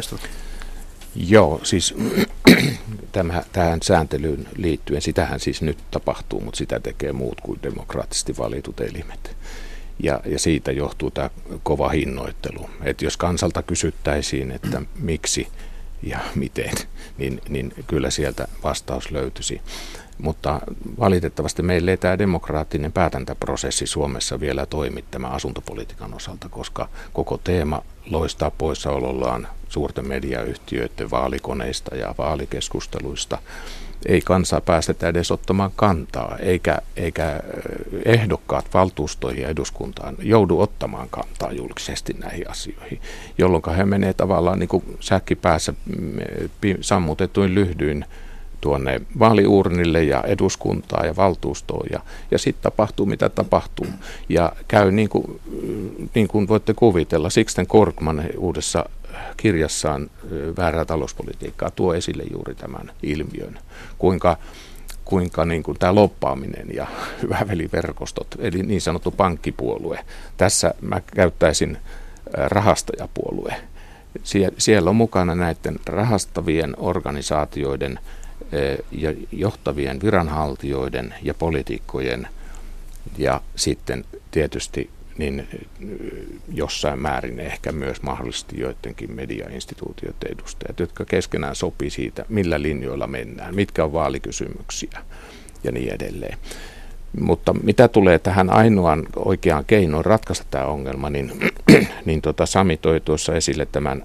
[1.16, 1.96] Joo, siis
[3.12, 8.80] tämä, tähän sääntelyyn liittyen, sitähän siis nyt tapahtuu, mutta sitä tekee muut kuin demokraattisesti valitut
[8.80, 9.38] elimet.
[10.04, 11.30] Ja, ja siitä johtuu tämä
[11.64, 12.70] kova hinnoittelu.
[12.84, 15.48] Että jos kansalta kysyttäisiin, että miksi
[16.04, 16.74] ja miten,
[17.18, 19.62] niin, niin kyllä sieltä vastaus löytyisi.
[20.22, 20.60] Mutta
[21.00, 27.82] valitettavasti meillä ei tämä demokraattinen päätäntäprosessi Suomessa vielä toimi tämän asuntopolitiikan osalta, koska koko teema
[28.10, 33.38] loistaa poissaolollaan suurten mediayhtiöiden vaalikoneista ja vaalikeskusteluista.
[34.06, 37.40] Ei kansaa päästetä edes ottamaan kantaa, eikä, eikä
[38.06, 43.02] ehdokkaat valtuustoihin ja eduskuntaan joudu ottamaan kantaa julkisesti näihin asioihin,
[43.38, 46.20] jolloin he menee tavallaan niin kuin säkki päässä mm,
[46.82, 48.06] sammutetuin lyhdyin
[48.62, 52.00] tuonne vaaliurnille ja eduskuntaa ja valtuustoon ja,
[52.32, 53.88] ja sitten tapahtuu mitä tapahtuu.
[54.30, 55.40] Ja käy niin kuin,
[56.16, 58.86] niin kuin voitte kuvitella, Sixten Korkman uudessa
[59.38, 60.10] kirjassaan
[60.58, 63.60] Väärää talouspolitiikkaa tuo esille juuri tämän ilmiön,
[63.98, 64.38] kuinka
[65.06, 66.88] kuinka niin kuin tämä loppaaminen ja
[67.22, 70.00] hyväveliverkostot, eli niin sanottu pankkipuolue,
[70.38, 71.78] tässä mä käyttäisin
[72.34, 73.56] rahastajapuolue.
[74.58, 78.00] Siellä on mukana näiden rahastavien organisaatioiden
[78.92, 82.28] ja johtavien viranhaltijoiden ja poliitikkojen
[83.18, 85.48] ja sitten tietysti niin
[86.54, 93.56] jossain määrin ehkä myös mahdollisesti joidenkin mediainstituutioiden edustajat, jotka keskenään sopii siitä, millä linjoilla mennään,
[93.56, 95.00] mitkä on vaalikysymyksiä
[95.64, 96.38] ja niin edelleen.
[97.20, 101.32] Mutta mitä tulee tähän ainoan oikeaan keinoon ratkaista tämä ongelma, niin,
[102.06, 104.04] niin tota Sami toi tuossa esille tämän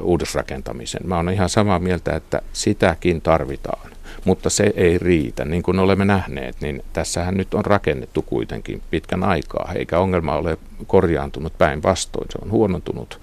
[0.00, 1.00] uudisrakentamisen.
[1.04, 3.90] Mä olen ihan samaa mieltä, että sitäkin tarvitaan,
[4.24, 5.44] mutta se ei riitä.
[5.44, 10.58] Niin kuin olemme nähneet, niin tässähän nyt on rakennettu kuitenkin pitkän aikaa, eikä ongelma ole
[10.86, 13.20] korjaantunut päinvastoin, se on huonontunut.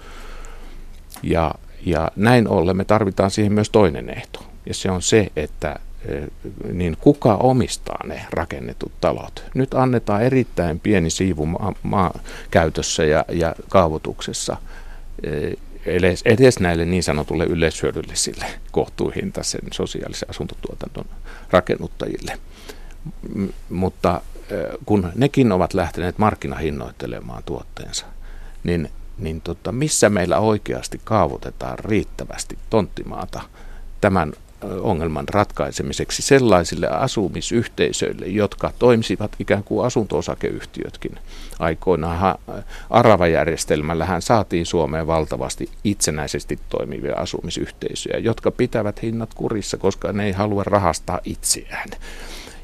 [1.22, 1.54] Ja,
[1.86, 5.76] ja näin ollen me tarvitaan siihen myös toinen ehto, ja se on se, että
[6.72, 9.44] niin kuka omistaa ne rakennetut talot?
[9.54, 11.48] Nyt annetaan erittäin pieni siivu
[11.82, 14.56] maakäytössä maa ja, ja kaavoituksessa
[15.86, 21.04] edes, edes näille niin sanotulle yleishyödyllisille kohtuuhintaisen sosiaalisen asuntotuotanton
[21.50, 22.38] rakennuttajille.
[23.34, 24.20] M- mutta
[24.86, 28.06] kun nekin ovat lähteneet markkinahinnoittelemaan tuotteensa,
[28.64, 33.40] niin, niin tota, missä meillä oikeasti kaavoitetaan riittävästi tonttimaata
[34.00, 34.32] tämän
[34.80, 41.18] ongelman ratkaisemiseksi sellaisille asumisyhteisöille, jotka toimisivat ikään kuin asunto-osakeyhtiötkin.
[41.58, 42.38] Aikoinaan
[42.90, 50.64] Arava-järjestelmällähän saatiin Suomeen valtavasti itsenäisesti toimivia asumisyhteisöjä, jotka pitävät hinnat kurissa, koska ne ei halua
[50.64, 51.88] rahastaa itseään.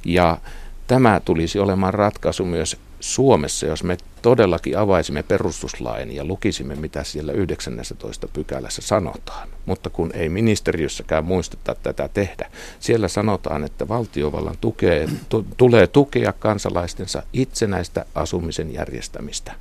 [0.05, 0.39] Ja
[0.87, 7.33] tämä tulisi olemaan ratkaisu myös Suomessa, jos me todellakin avaisimme perustuslain ja lukisimme, mitä siellä
[7.33, 9.49] 19 pykälässä sanotaan.
[9.67, 16.33] Mutta kun ei ministeriössäkään muisteta tätä tehdä, siellä sanotaan, että valtiovallan tukee, tu, tulee tukea
[16.33, 19.53] kansalaistensa itsenäistä asumisen järjestämistä.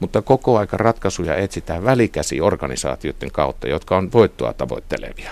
[0.00, 5.30] Mutta koko aika ratkaisuja etsitään välikäsiorganisaatioiden kautta, jotka on voittoa tavoittelevia.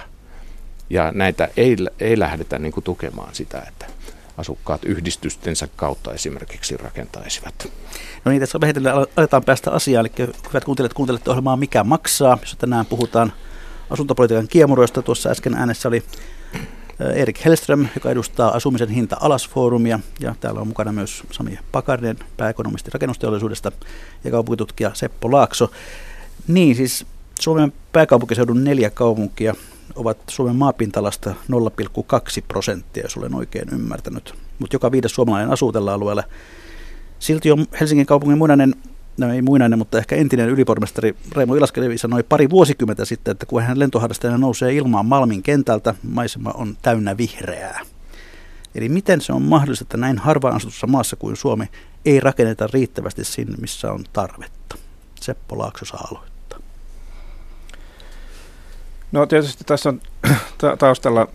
[0.90, 3.86] Ja näitä ei, ei lähdetä niin kuin tukemaan sitä, että
[4.40, 7.72] asukkaat yhdistystensä kautta esimerkiksi rakentaisivat.
[8.24, 10.06] No niin, tässä vähitellen aletaan päästä asiaan.
[10.06, 13.32] Eli hyvät kuuntelijat, kuuntelette ohjelmaa Mikä maksaa, jossa tänään puhutaan
[13.90, 15.02] asuntopolitiikan kiemuroista.
[15.02, 16.02] Tuossa äsken äänessä oli
[17.14, 20.00] Erik Hellström, joka edustaa asumisen hinta alasfoorumia.
[20.20, 23.72] Ja täällä on mukana myös Sami Pakarinen, pääekonomisti rakennusteollisuudesta
[24.24, 25.70] ja kaupunkitutkija Seppo Laakso.
[26.48, 27.06] Niin, siis
[27.40, 29.54] Suomen pääkaupunkiseudun neljä kaupunkia
[29.94, 31.36] ovat Suomen maapintalasta 0,2
[32.48, 34.34] prosenttia, jos olen oikein ymmärtänyt.
[34.58, 36.22] Mutta joka viides suomalainen asuu tällä alueella.
[37.18, 38.74] Silti on Helsingin kaupungin muinainen,
[39.18, 43.62] no ei muinainen, mutta ehkä entinen ylipormestari Reimo Ilaskelevi sanoi pari vuosikymmentä sitten, että kun
[43.62, 47.80] hän lentoharrastajana nousee ilmaan Malmin kentältä, maisema on täynnä vihreää.
[48.74, 51.64] Eli miten se on mahdollista, että näin harvaan asutussa maassa kuin Suomi
[52.04, 54.76] ei rakenneta riittävästi sinne, missä on tarvetta?
[55.20, 56.29] Seppo Laakso saa aloittaa.
[59.12, 60.00] No tietysti tässä on
[60.78, 61.28] taustalla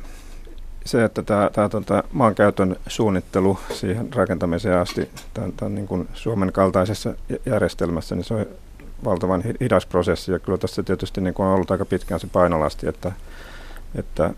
[0.85, 6.51] se, että tämä, tämä tuota, maankäytön suunnittelu siihen rakentamiseen asti tämän, tämän niin kuin Suomen
[6.51, 7.13] kaltaisessa
[7.45, 8.45] järjestelmässä, niin se on
[9.05, 10.31] valtavan hidas prosessi.
[10.31, 13.11] Ja kyllä tässä tietysti niin kuin on ollut aika pitkään se painolasti, että,
[13.95, 14.33] että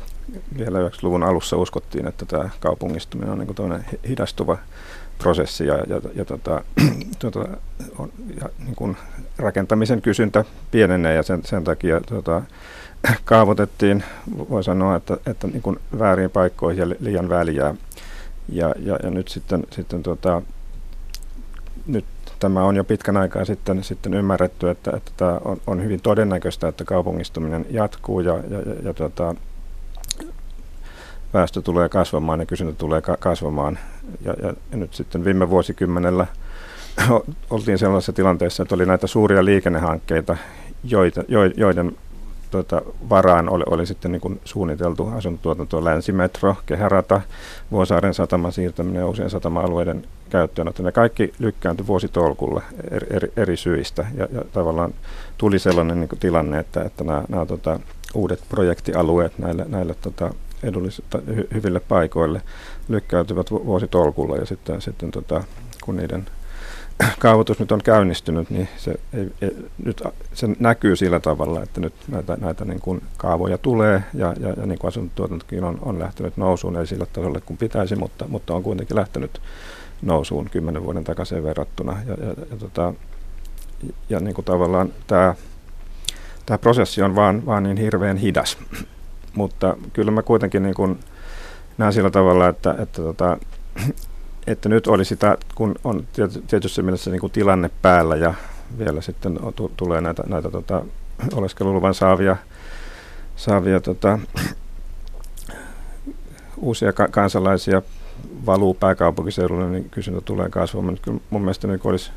[0.58, 4.58] vielä 90-luvun alussa uskottiin, että tämä kaupungistuminen on niin kuin hidastuva
[5.18, 6.64] prosessi ja, ja, ja, tota,
[7.18, 7.48] tota,
[7.98, 8.96] on, ja niin kuin
[9.38, 12.42] rakentamisen kysyntä pienenee ja sen, sen takia tota,
[13.24, 14.04] kaavoitettiin,
[14.50, 17.74] voi sanoa, että, että niin kuin väärin paikkoihin ja liian väliä.
[18.48, 20.42] Ja, ja, ja nyt sitten, sitten tota,
[21.86, 22.04] nyt
[22.38, 26.68] tämä on jo pitkän aikaa sitten, sitten ymmärretty, että, että tämä on, on hyvin todennäköistä,
[26.68, 29.34] että kaupungistuminen jatkuu ja, ja, ja, ja tota,
[31.34, 33.78] väestö tulee kasvamaan ja kysyntä tulee ka- kasvamaan.
[34.24, 36.26] Ja, ja, ja nyt sitten viime vuosikymmenellä
[37.50, 40.36] oltiin sellaisessa tilanteessa, että oli näitä suuria liikennehankkeita,
[40.84, 41.24] joita,
[41.56, 41.96] joiden
[42.52, 47.20] tuota, varaan oli, oli sitten niin kuin suunniteltu asuntotuotanto länsimetro, kehärata,
[47.70, 50.82] Vuosaaren sataman siirtäminen uusien satama-alueiden käyttöönotto.
[50.82, 54.94] Ne kaikki lykkääntyi vuositolkulle eri, eri, eri syistä ja, ja tavallaan
[55.38, 57.80] tuli sellainen niin kuin tilanne, että, että nämä, nämä tota,
[58.14, 62.42] uudet projektialueet näille, näille tota, edullisille, hy, hyville paikoille
[62.88, 65.44] lykkäytyvät vuositolkulla ja sitten, sitten tota,
[65.84, 66.26] kun niiden
[67.18, 71.94] kaavoitus nyt on käynnistynyt, niin se, ei, ei, nyt se näkyy sillä tavalla, että nyt
[72.08, 76.36] näitä, näitä niin kuin kaavoja tulee ja, ja, ja niin kuin asuntotuotantokin on, on lähtenyt
[76.36, 79.40] nousuun, ei sillä tasolla kuin pitäisi, mutta, mutta on kuitenkin lähtenyt
[80.02, 81.96] nousuun kymmenen vuoden takaisin verrattuna.
[82.06, 82.94] Ja, ja, ja, tota,
[84.08, 85.34] ja niin kuin tavallaan tämä,
[86.46, 88.58] tämä prosessi on vaan, vaan niin hirveän hidas,
[89.34, 90.98] mutta kyllä mä kuitenkin niin kuin
[91.78, 93.38] näen sillä tavalla, että, että tota,
[94.46, 96.06] että nyt olisi sitä, kun on
[96.46, 98.34] tietysti mielessä niin kuin tilanne päällä ja
[98.78, 99.38] vielä sitten
[99.76, 100.82] tulee näitä, näitä tota,
[101.32, 102.36] oleskeluluvan saavia,
[103.36, 104.18] saavia tota,
[106.56, 107.82] uusia ka- kansalaisia
[108.46, 110.98] valuu pääkaupunkiseudulle, niin kysyntä tulee kasvamaan.
[111.02, 112.10] Kyllä mun mielestä niin olisi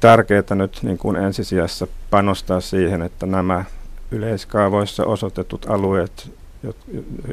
[0.00, 3.64] tärkeää nyt niin kuin ensisijassa panostaa siihen, että nämä
[4.10, 6.39] yleiskaavoissa osoitetut alueet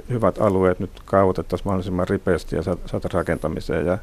[0.09, 3.97] hyvät alueet nyt kaavoitettaisiin mahdollisimman ripeästi ja saada rakentamiseen ja,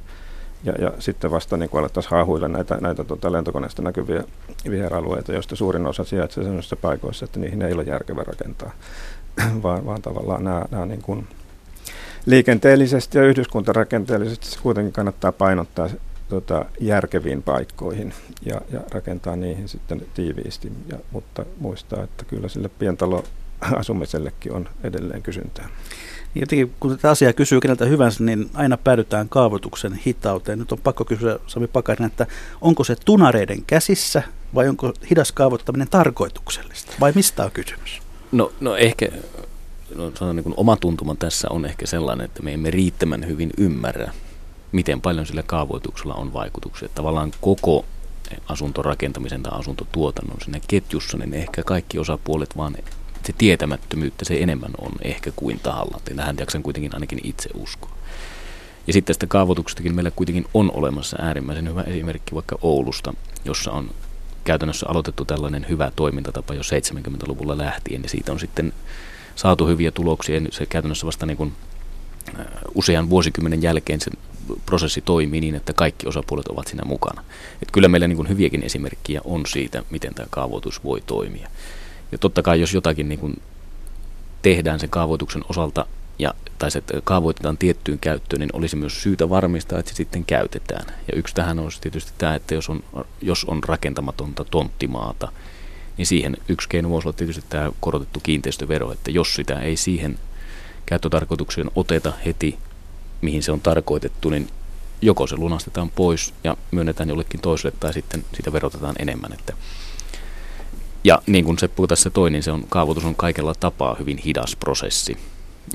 [0.65, 4.25] ja, ja sitten vasta niin alettaisiin haahuilla näitä, näitä tota, lentokoneista näkyviä
[4.71, 8.73] viheralueita, joista suurin osa sijaitsee sellaisissa paikoissa, että niihin ei ole järkevä rakentaa,
[9.63, 11.27] vaan, vaan tavallaan nämä, nämä niin kuin
[12.27, 15.89] liikenteellisesti ja yhdyskuntarakenteellisesti kuitenkin kannattaa painottaa
[16.29, 22.69] tota, järkeviin paikkoihin ja, ja rakentaa niihin sitten tiiviisti, ja, mutta muistaa, että kyllä sille
[22.69, 23.25] pientalo
[23.81, 25.69] asumisellekin on edelleen kysyntää.
[26.35, 30.59] Niin jotenkin, kun tätä asiaa kysyy keneltä hyvänsä, niin aina päädytään kaavoituksen hitauteen.
[30.59, 32.27] Nyt on pakko kysyä Sami Pakarin, että
[32.61, 34.23] onko se tunareiden käsissä
[34.55, 36.93] vai onko hidas kaavoittaminen tarkoituksellista?
[37.01, 38.03] Vai mistä on kysymys?
[38.33, 39.09] No, no ehkä
[39.95, 44.13] no, sanon, niin oma tuntuma tässä on ehkä sellainen, että me emme riittämän hyvin ymmärrä,
[44.73, 46.89] miten paljon sillä kaavoituksella on vaikutuksia.
[46.95, 47.85] Tavallaan koko
[48.49, 52.77] asuntorakentamisen tai asuntotuotannon sinne ketjussa, niin ehkä kaikki osapuolet vaan
[53.25, 56.01] se tietämättömyyttä se enemmän on ehkä kuin tahalla.
[56.17, 57.97] Tähän jaksan kuitenkin ainakin itse uskoa.
[58.87, 63.91] Ja sitten tästä kaavoituksestakin meillä kuitenkin on olemassa äärimmäisen hyvä esimerkki vaikka Oulusta, jossa on
[64.45, 68.73] käytännössä aloitettu tällainen hyvä toimintatapa jo 70-luvulla lähtien, ja siitä on sitten
[69.35, 70.41] saatu hyviä tuloksia.
[70.51, 71.53] Se käytännössä vasta niin kuin
[72.75, 74.11] usean vuosikymmenen jälkeen se
[74.67, 77.25] prosessi toimii niin, että kaikki osapuolet ovat siinä mukana.
[77.63, 81.49] Et kyllä meillä niin kuin hyviäkin esimerkkiä on siitä, miten tämä kaavoitus voi toimia.
[82.13, 83.43] Ja totta kai jos jotakin niin kuin
[84.43, 85.87] tehdään sen kaavoituksen osalta
[86.19, 90.87] ja, tai se kaavoitetaan tiettyyn käyttöön, niin olisi myös syytä varmistaa, että se sitten käytetään.
[90.87, 92.85] Ja yksi tähän on tietysti tämä, että jos on,
[93.23, 95.33] jos on rakentamatonta tonttimaata,
[95.97, 100.19] niin siihen yksi keino voisi olla tietysti tämä korotettu kiinteistövero, että jos sitä ei siihen
[100.87, 102.59] käyttötarkoitukseen oteta heti,
[103.21, 104.49] mihin se on tarkoitettu, niin
[105.03, 109.33] joko se lunastetaan pois ja myönnetään jollekin toiselle tai sitten sitä verotetaan enemmän.
[109.33, 109.53] Että
[111.05, 114.57] ja niin kuin se tässä toi, niin se on, kaavoitus on kaikella tapaa hyvin hidas
[114.57, 115.17] prosessi,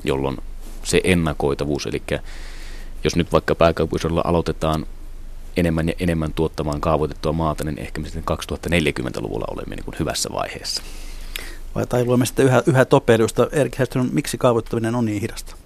[0.04, 0.36] jolloin
[0.84, 2.02] se ennakoitavuus, eli
[3.04, 4.86] jos nyt vaikka pääkaupunkiseudulla aloitetaan
[5.56, 8.36] enemmän ja enemmän tuottamaan kaavoitettua maata, niin ehkä me sitten
[8.72, 10.82] 2040-luvulla olemme niin kuin hyvässä vaiheessa.
[11.74, 13.48] Vai tai luemme sitten yhä, yhä topeudusta.
[13.52, 13.76] Erik
[14.12, 15.56] miksi kaavoittaminen on niin hidasta?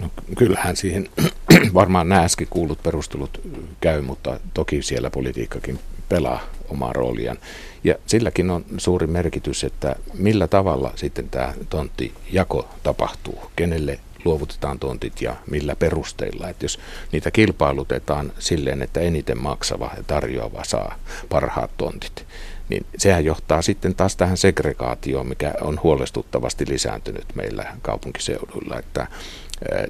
[0.00, 1.08] No, kyllähän siihen
[1.74, 3.40] varmaan nämä äsken kuulut perustelut
[3.80, 7.38] käy, mutta toki siellä politiikkakin pelaa omaa rooliaan.
[7.86, 15.22] Ja silläkin on suuri merkitys, että millä tavalla sitten tämä tonttijako tapahtuu, kenelle luovutetaan tontit
[15.22, 16.48] ja millä perusteilla.
[16.48, 16.78] Että jos
[17.12, 20.94] niitä kilpailutetaan silleen, että eniten maksava ja tarjoava saa
[21.28, 22.26] parhaat tontit,
[22.68, 29.06] niin sehän johtaa sitten taas tähän segregaatioon, mikä on huolestuttavasti lisääntynyt meillä kaupunkiseuduilla, että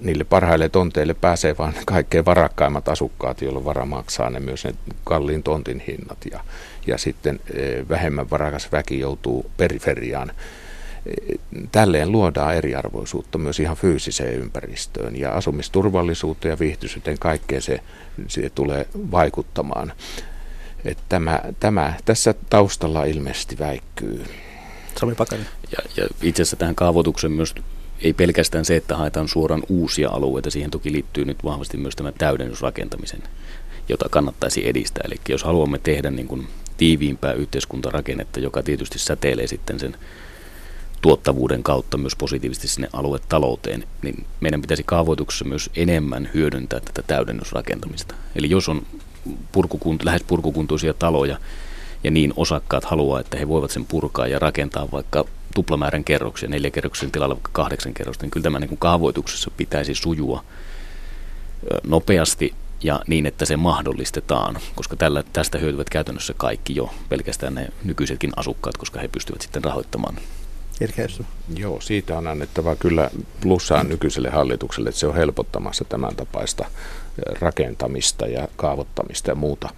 [0.00, 4.74] niille parhaille tonteille pääsee vain kaikkein varakkaimmat asukkaat, joilla vara maksaa ne myös ne
[5.05, 6.40] kalliin tontin hinnat ja,
[6.87, 7.40] ja sitten
[7.88, 10.33] vähemmän varakas väki joutuu periferiaan.
[11.72, 17.81] Tälleen luodaan eriarvoisuutta myös ihan fyysiseen ympäristöön ja asumisturvallisuuteen ja viihtyisyyteen kaikkeen se,
[18.29, 19.92] se tulee vaikuttamaan.
[20.85, 24.24] Että tämä, tämä tässä taustalla ilmeisesti väikkyy.
[25.00, 25.46] Sami Pakanen.
[25.72, 27.55] Ja, ja itse asiassa tähän kaavoitukseen myös
[28.00, 32.12] ei pelkästään se, että haetaan suoraan uusia alueita, siihen toki liittyy nyt vahvasti myös tämä
[32.12, 33.22] täydennysrakentamisen,
[33.88, 35.02] jota kannattaisi edistää.
[35.06, 39.96] Eli jos haluamme tehdä niin kuin tiiviimpää yhteiskuntarakennetta, joka tietysti säteilee sitten sen
[41.02, 48.14] tuottavuuden kautta myös positiivisesti sinne aluetalouteen, niin meidän pitäisi kaavoituksessa myös enemmän hyödyntää tätä täydennysrakentamista.
[48.35, 48.87] Eli jos on
[49.52, 51.38] purkukuntu, lähes purkukuntuisia taloja
[52.04, 55.24] ja niin osakkaat haluaa, että he voivat sen purkaa ja rakentaa vaikka
[55.57, 59.95] tuplamäärän kerroksia, neljä kerroksen tilalla vaikka kahdeksan kerrosta, niin kyllä tämä niin kuin kaavoituksessa pitäisi
[59.95, 60.45] sujua
[61.87, 67.69] nopeasti ja niin, että se mahdollistetaan, koska tällä, tästä hyötyvät käytännössä kaikki jo, pelkästään ne
[67.85, 70.16] nykyisetkin asukkaat, koska he pystyvät sitten rahoittamaan.
[71.57, 76.64] Joo, siitä on annettava kyllä plussaa nykyiselle hallitukselle, että se on helpottamassa tämän tapaista
[77.40, 79.68] rakentamista ja kaavoittamista ja muuta.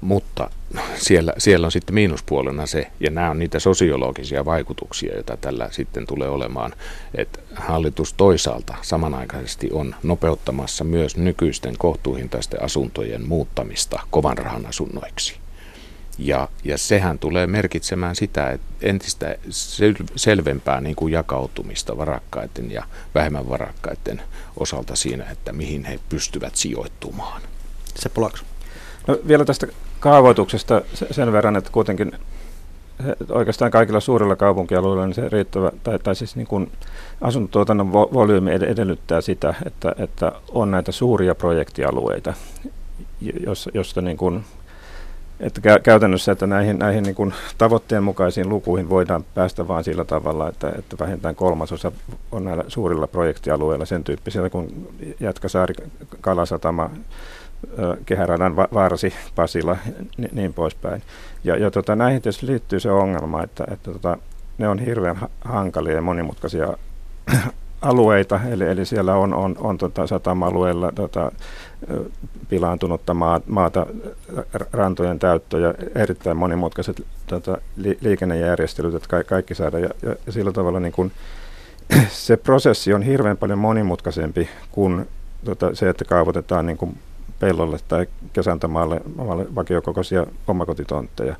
[0.00, 0.50] Mutta
[0.96, 6.06] siellä, siellä on sitten miinuspuolena se, ja nämä on niitä sosiologisia vaikutuksia, joita tällä sitten
[6.06, 6.72] tulee olemaan,
[7.14, 15.36] että hallitus toisaalta samanaikaisesti on nopeuttamassa myös nykyisten kohtuuhintaisten asuntojen muuttamista kovan rahan asunnoiksi.
[16.18, 22.84] Ja, ja sehän tulee merkitsemään sitä, että entistä sel- selvempää niin kuin jakautumista varakkaiden ja
[23.14, 24.22] vähemmän varakkaiden
[24.56, 27.42] osalta siinä, että mihin he pystyvät sijoittumaan.
[27.94, 28.44] Se Lakso.
[29.06, 29.66] No, vielä tästä
[30.00, 32.12] kaavoituksesta sen verran, että kuitenkin
[33.28, 36.72] oikeastaan kaikilla suurilla kaupunkialueilla niin se riittävä, tai, tai siis niin kuin
[37.20, 42.34] asuntotuotannon vo, volyymi edellyttää sitä, että, että on näitä suuria projektialueita,
[43.46, 44.44] josta, josta niin kuin
[45.40, 50.48] että käytännössä, että näihin, näihin niin kuin tavoitteen mukaisiin lukuihin voidaan päästä vain sillä tavalla,
[50.48, 51.92] että, että vähintään kolmasosa
[52.32, 54.88] on näillä suurilla projektialueilla sen tyyppisillä kuin
[55.20, 55.74] Jätkäsaari,
[56.20, 56.90] Kalasatama,
[58.06, 59.76] Kehäradan varsi, Pasila
[60.16, 61.02] niin, niin poispäin.
[61.44, 64.16] Ja, ja tota, näihin tietysti liittyy se ongelma, että, että tota,
[64.58, 66.68] ne on hirveän hankalia ja monimutkaisia
[67.82, 71.32] alueita, eli, eli siellä on, on, on tota, satama-alueella tota,
[72.48, 73.86] pilaantunutta maa, maata,
[74.72, 79.78] rantojen täyttö ja erittäin monimutkaiset tota, li, liikennejärjestelyt, että ka, kaikki saada.
[79.78, 81.10] Ja, ja, sillä tavalla niin kun,
[82.08, 85.08] se prosessi on hirveän paljon monimutkaisempi kuin
[85.44, 86.98] tota, se, että kaavoitetaan niin kuin
[87.40, 89.00] pellolle tai kesäntämaalle
[89.54, 91.36] vakiokokoisia omakotitontteja.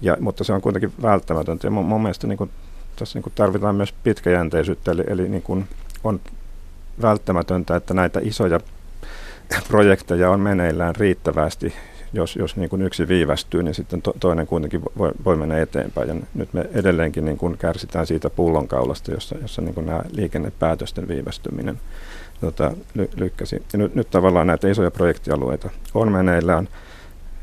[0.00, 1.66] Ja, mutta se on kuitenkin välttämätöntä.
[1.66, 2.50] Ja mun, mun mielestä niin kuin,
[2.96, 5.68] tässä niin kuin tarvitaan myös pitkäjänteisyyttä, eli, eli niin kuin
[6.04, 6.20] on
[7.02, 8.60] välttämätöntä, että näitä isoja
[9.68, 11.74] projekteja on meneillään riittävästi,
[12.12, 16.08] jos, jos niin kuin yksi viivästyy, niin sitten to, toinen kuitenkin voi, voi mennä eteenpäin.
[16.08, 21.08] Ja nyt me edelleenkin niin kuin kärsitään siitä pullonkaulasta, jossa, jossa niin kuin nämä liikennepäätösten
[21.08, 21.80] viivästyminen
[22.40, 23.62] tota, ly, lykkäsi.
[23.72, 26.68] Ja nyt, nyt tavallaan näitä isoja projektialueita on meneillään.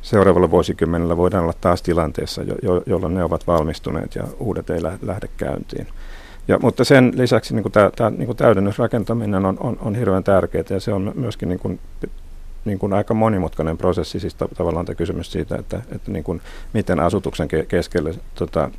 [0.04, 4.84] Seuraavalla vuosikymmenellä voidaan olla taas tilanteessa, jo, jo, jolloin ne ovat valmistuneet ja uudet ei
[5.02, 5.88] lähde käyntiin.
[6.48, 10.80] Ja, mutta sen lisäksi niin tämä, tämä niin täydennysrakentaminen on, on, on hirveän tärkeää ja
[10.80, 11.80] se on myöskin niin kuin,
[12.66, 16.42] niin kuin aika monimutkainen prosessi, siis ta- tavallaan tämä kysymys siitä, että, että niin kuin,
[16.74, 18.70] miten asutuksen ke- keskelle tota,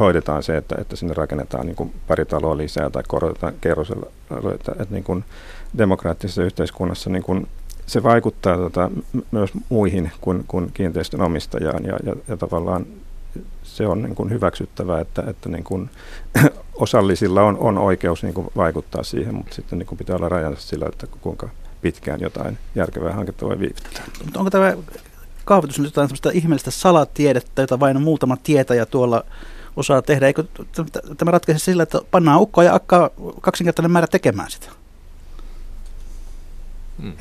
[0.00, 4.06] hoidetaan se, että, että sinne rakennetaan niin kuin pari taloa lisää tai korotetaan kerrosella,
[4.54, 5.24] että, että niin kuin
[5.78, 7.46] demokraattisessa yhteiskunnassa niin kuin
[7.88, 8.90] se vaikuttaa tota,
[9.30, 12.86] myös muihin kuin, kuin kiinteistön omistajaan ja, ja, ja tavallaan
[13.62, 15.90] se on niin kuin hyväksyttävää, että, että niin kuin
[16.74, 20.62] osallisilla on, on oikeus niin kuin vaikuttaa siihen, mutta sitten niin kuin pitää olla rajansa
[20.62, 21.48] sillä, että kuinka
[21.80, 24.04] pitkään jotain järkevää hanketta voi viivyttää.
[24.24, 24.76] Mutta onko tämä
[25.44, 29.24] kaavoitus nyt jotain ihmeellistä salatiedettä, jota vain muutama tietäjä tuolla
[29.76, 30.26] osaa tehdä?
[30.26, 30.44] Eikö
[31.16, 33.10] tämä ratkaise sillä, että pannaan ukkoa ja akkaa
[33.40, 34.77] kaksinkertainen määrä tekemään sitä?
[37.02, 37.12] Hmm.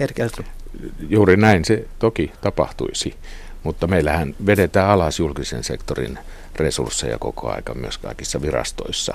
[1.09, 3.15] Juuri näin se toki tapahtuisi,
[3.63, 6.19] mutta meillähän vedetään alas julkisen sektorin
[6.55, 9.13] resursseja koko aika myös kaikissa virastoissa.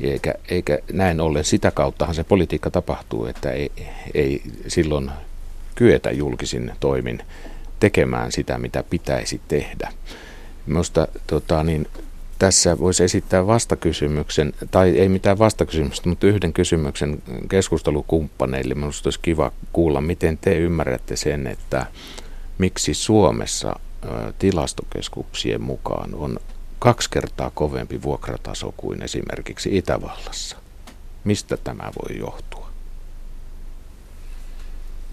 [0.00, 3.72] Eikä, eikä näin ollen sitä kauttahan se politiikka tapahtuu, että ei,
[4.14, 5.10] ei silloin
[5.74, 7.22] kyetä julkisin toimin
[7.80, 9.92] tekemään sitä, mitä pitäisi tehdä.
[10.66, 11.86] Minusta tota, niin,
[12.40, 18.74] tässä voisi esittää vastakysymyksen, tai ei mitään vastakysymystä, mutta yhden kysymyksen keskustelukumppaneille.
[18.74, 21.86] Minusta olisi kiva kuulla, miten te ymmärrätte sen, että
[22.58, 23.80] miksi Suomessa
[24.38, 26.38] tilastokeskuksien mukaan on
[26.78, 30.56] kaksi kertaa kovempi vuokrataso kuin esimerkiksi Itävallassa.
[31.24, 32.70] Mistä tämä voi johtua?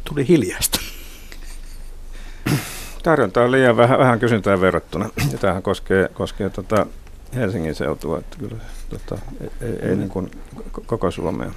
[0.04, 0.80] Tuli hiljaista.
[3.04, 5.10] Tarjonta on liian vähän, vähän kysyntään verrattuna.
[5.32, 6.86] Ja tämähän koskee, koskee tota
[7.36, 8.58] Helsingin seutua, että kyllä
[8.90, 10.00] tota, ei, ei mm.
[10.00, 10.32] niin kuin
[10.86, 11.52] koko Suomea.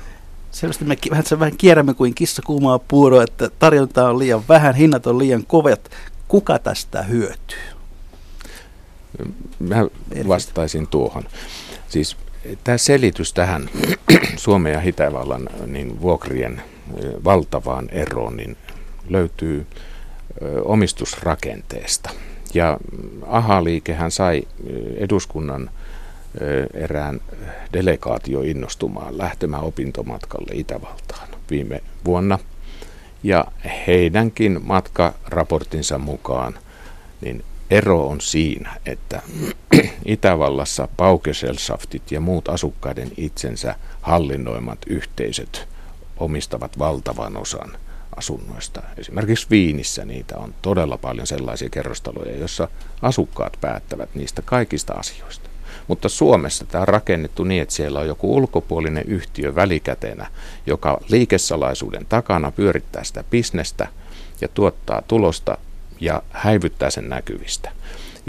[0.51, 5.07] Selvästi me vähän, vähän kierrämme kuin kissa kuumaa puuroa, että tarjontaa on liian vähän, hinnat
[5.07, 5.91] on liian kovat.
[6.29, 7.59] Kuka tästä hyötyy?
[9.59, 9.77] Mä
[10.29, 11.25] vastaisin tuohon.
[11.89, 12.16] Siis
[12.64, 13.71] tämä selitys tähän
[14.37, 16.62] Suomen ja Itävallan niin vuokrien
[17.25, 18.57] valtavaan eroon niin
[19.09, 19.66] löytyy
[20.64, 22.11] omistusrakenteesta.
[22.55, 22.78] Ja
[23.26, 24.42] AHA-liikehän sai
[24.96, 25.70] eduskunnan
[26.74, 27.20] erään
[27.72, 32.38] delegaatio innostumaan lähtemään opintomatkalle Itävaltaan viime vuonna.
[33.22, 33.44] Ja
[33.86, 36.59] heidänkin matkaraportinsa mukaan
[37.20, 39.22] niin ero on siinä, että
[40.05, 45.68] Itävallassa Paukeselsaftit ja muut asukkaiden itsensä hallinnoimat yhteisöt
[46.16, 47.70] omistavat valtavan osan
[48.21, 48.83] asunnoista.
[48.99, 52.68] Esimerkiksi Viinissä niitä on todella paljon sellaisia kerrostaloja, joissa
[53.03, 55.51] asukkaat päättävät niistä kaikista asioista.
[55.89, 60.27] Mutta Suomessa tämä on rakennettu niin, että siellä on joku ulkopuolinen yhtiö välikätenä,
[60.66, 63.89] joka liikesalaisuuden takana pyörittää sitä bisnestä
[64.41, 65.59] ja tuottaa tulosta
[66.01, 67.73] ja häivyttää sen näkyvistä.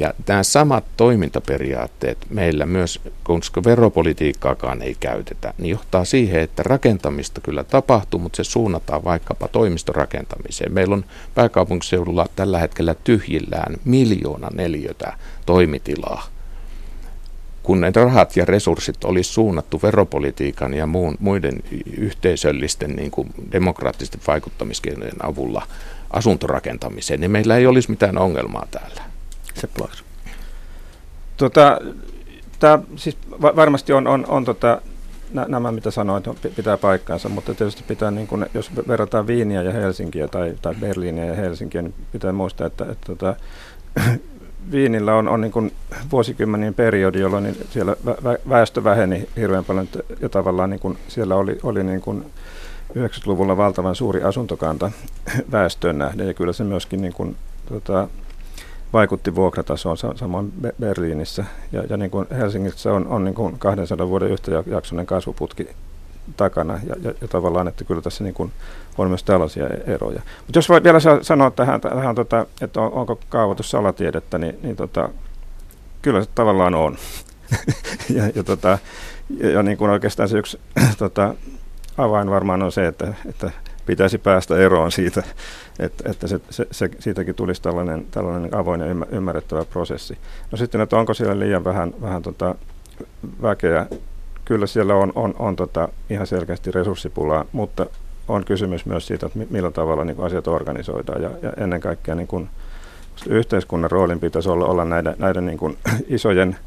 [0.02, 7.42] Ja nämä samat toimintaperiaatteet meillä myös, koska veropolitiikkaakaan ei käytetä, niin johtaa siihen, että rakentamista
[7.42, 10.74] kyllä tapahtuu, mutta se suunnataan vaikkapa toimistorakentamiseen.
[10.74, 15.14] Meillä on pääkaupunkiseudulla tällä hetkellä tyhjillään miljoona neliötä
[15.46, 16.28] toimitilaa.
[17.64, 21.64] Kun ne rahat ja resurssit olisi suunnattu veropolitiikan ja muun, muiden
[21.98, 25.68] yhteisöllisten niin kuin demokraattisten vaikuttamiskeinojen avulla
[26.10, 29.11] asuntorakentamiseen, niin meillä ei olisi mitään ongelmaa täällä.
[29.54, 29.70] Se
[31.38, 31.80] Tota,
[32.60, 34.82] tämä siis varmasti on, on, on tota,
[35.34, 36.26] nämä, mitä sanoit,
[36.56, 41.26] pitää paikkaansa, mutta tietysti pitää, niin kun, jos verrataan Viiniä ja Helsinkiä tai, tai Berliiniä
[41.26, 43.36] ja Helsinkiä, niin pitää muistaa, että, että, että tota,
[44.72, 45.72] Viinillä on, on niin kuin
[46.12, 47.96] vuosikymmenien periodi, jolloin niin siellä
[48.50, 49.88] väestö väheni hirveän paljon
[50.20, 52.26] ja tavallaan niin kuin siellä oli, oli niin kuin
[52.98, 54.92] 90-luvulla valtavan suuri asuntokanta
[55.52, 57.36] väestöön nähden ja kyllä se myöskin niin kuin,
[57.70, 58.08] tota,
[58.94, 61.46] vaikutti vuokratasoon samoin Berliinissä.
[61.72, 65.70] Ja, ja niin kuin Helsingissä on, on niin kuin 200 vuoden yhtäjaksoinen kasvuputki
[66.38, 68.52] takana ja, ja, ja tavallaan, että kyllä tässä niin kuin
[68.98, 70.22] on myös tällaisia e-, eroja.
[70.48, 74.76] Mutta jos voi vielä sanoa tähän, tähän tota, että on, onko kaavoitus salatiedettä, niin, niin
[74.76, 75.10] tota,
[76.02, 76.98] kyllä se tavallaan on.
[78.16, 78.78] ja, ja, tota,
[79.40, 80.60] ja, ja niin kuin oikeastaan se yksi
[80.98, 81.36] tota,
[81.98, 83.52] avain varmaan on se, että, että
[83.86, 85.24] pitäisi päästä eroon siitä,
[85.80, 90.18] että, että se, se, se, siitäkin tulisi tällainen, tällainen avoin ja ymmärrettävä prosessi.
[90.52, 92.56] No sitten, että onko siellä liian vähän, vähän tota
[93.42, 93.86] väkeä,
[94.46, 97.86] kyllä siellä on, on, on tota ihan selkeästi resurssipulaa, mutta
[98.28, 102.28] on kysymys myös siitä, että millä tavalla niin asiat organisoidaan ja, ja ennen kaikkea niin
[102.28, 102.50] kuin
[103.30, 105.78] yhteiskunnan roolin pitäisi olla, olla näiden, näiden niin kuin
[106.08, 106.58] isojen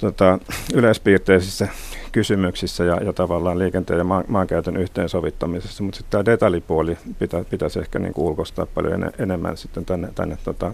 [0.00, 0.38] tota,
[0.74, 1.68] yleispiirteisissä
[2.12, 7.78] kysymyksissä ja, ja tavallaan liikenteen ja maan, maankäytön yhteensovittamisessa, mutta sitten tämä detaljipuoli pitä, pitäisi
[7.78, 10.72] ehkä niin kuin ulkostaa paljon en, enemmän sitten tänne, tänne tota,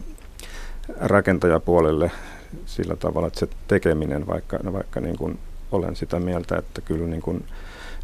[1.01, 2.11] rakentajapuolelle
[2.67, 5.39] sillä tavalla, että se tekeminen, vaikka, no vaikka niin kuin
[5.73, 7.45] olen sitä mieltä, että kyllä niin kuin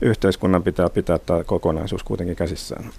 [0.02, 2.90] yhteiskunnan pitää pitää tämä kokonaisuus kuitenkin käsissään.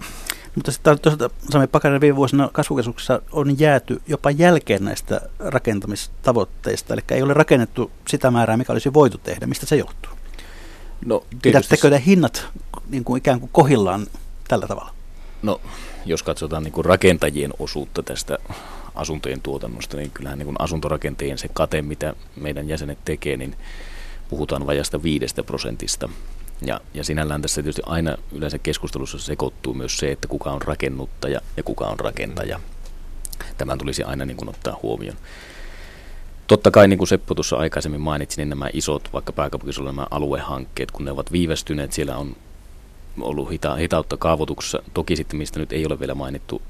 [0.55, 7.01] Mutta sitten toisaalta Sami Pakanen viime vuosina kasvukeskuksessa on jääty jopa jälkeen näistä rakentamistavoitteista, eli
[7.11, 9.47] ei ole rakennettu sitä määrää, mikä olisi voitu tehdä.
[9.47, 10.12] Mistä se johtuu?
[11.05, 12.45] No, Pidättekö te hinnat
[12.89, 14.07] niin kuin ikään kuin kohillaan
[14.47, 14.93] tällä tavalla?
[15.41, 15.61] No,
[16.05, 18.37] jos katsotaan niin kuin rakentajien osuutta tästä
[18.95, 23.55] asuntojen tuotannosta, niin kyllähän niin kuin asuntorakentajien se kate, mitä meidän jäsenet tekee, niin
[24.29, 26.09] puhutaan vajasta viidestä prosentista.
[26.65, 31.41] Ja, ja sinällään tässä tietysti aina yleensä keskustelussa sekoittuu myös se, että kuka on rakennuttaja
[31.57, 32.59] ja kuka on rakentaja.
[33.57, 35.17] Tämän tulisi aina niin kuin ottaa huomioon.
[36.53, 40.91] Totta kai, niin kuin Seppo tuossa aikaisemmin mainitsi, niin nämä isot, vaikka pääkaupunkiseudulla nämä aluehankkeet,
[40.91, 42.35] kun ne ovat viivästyneet, siellä on
[43.21, 44.83] ollut hita, hitautta kaavoituksessa.
[44.93, 46.61] Toki sitten, mistä nyt ei ole vielä mainittu,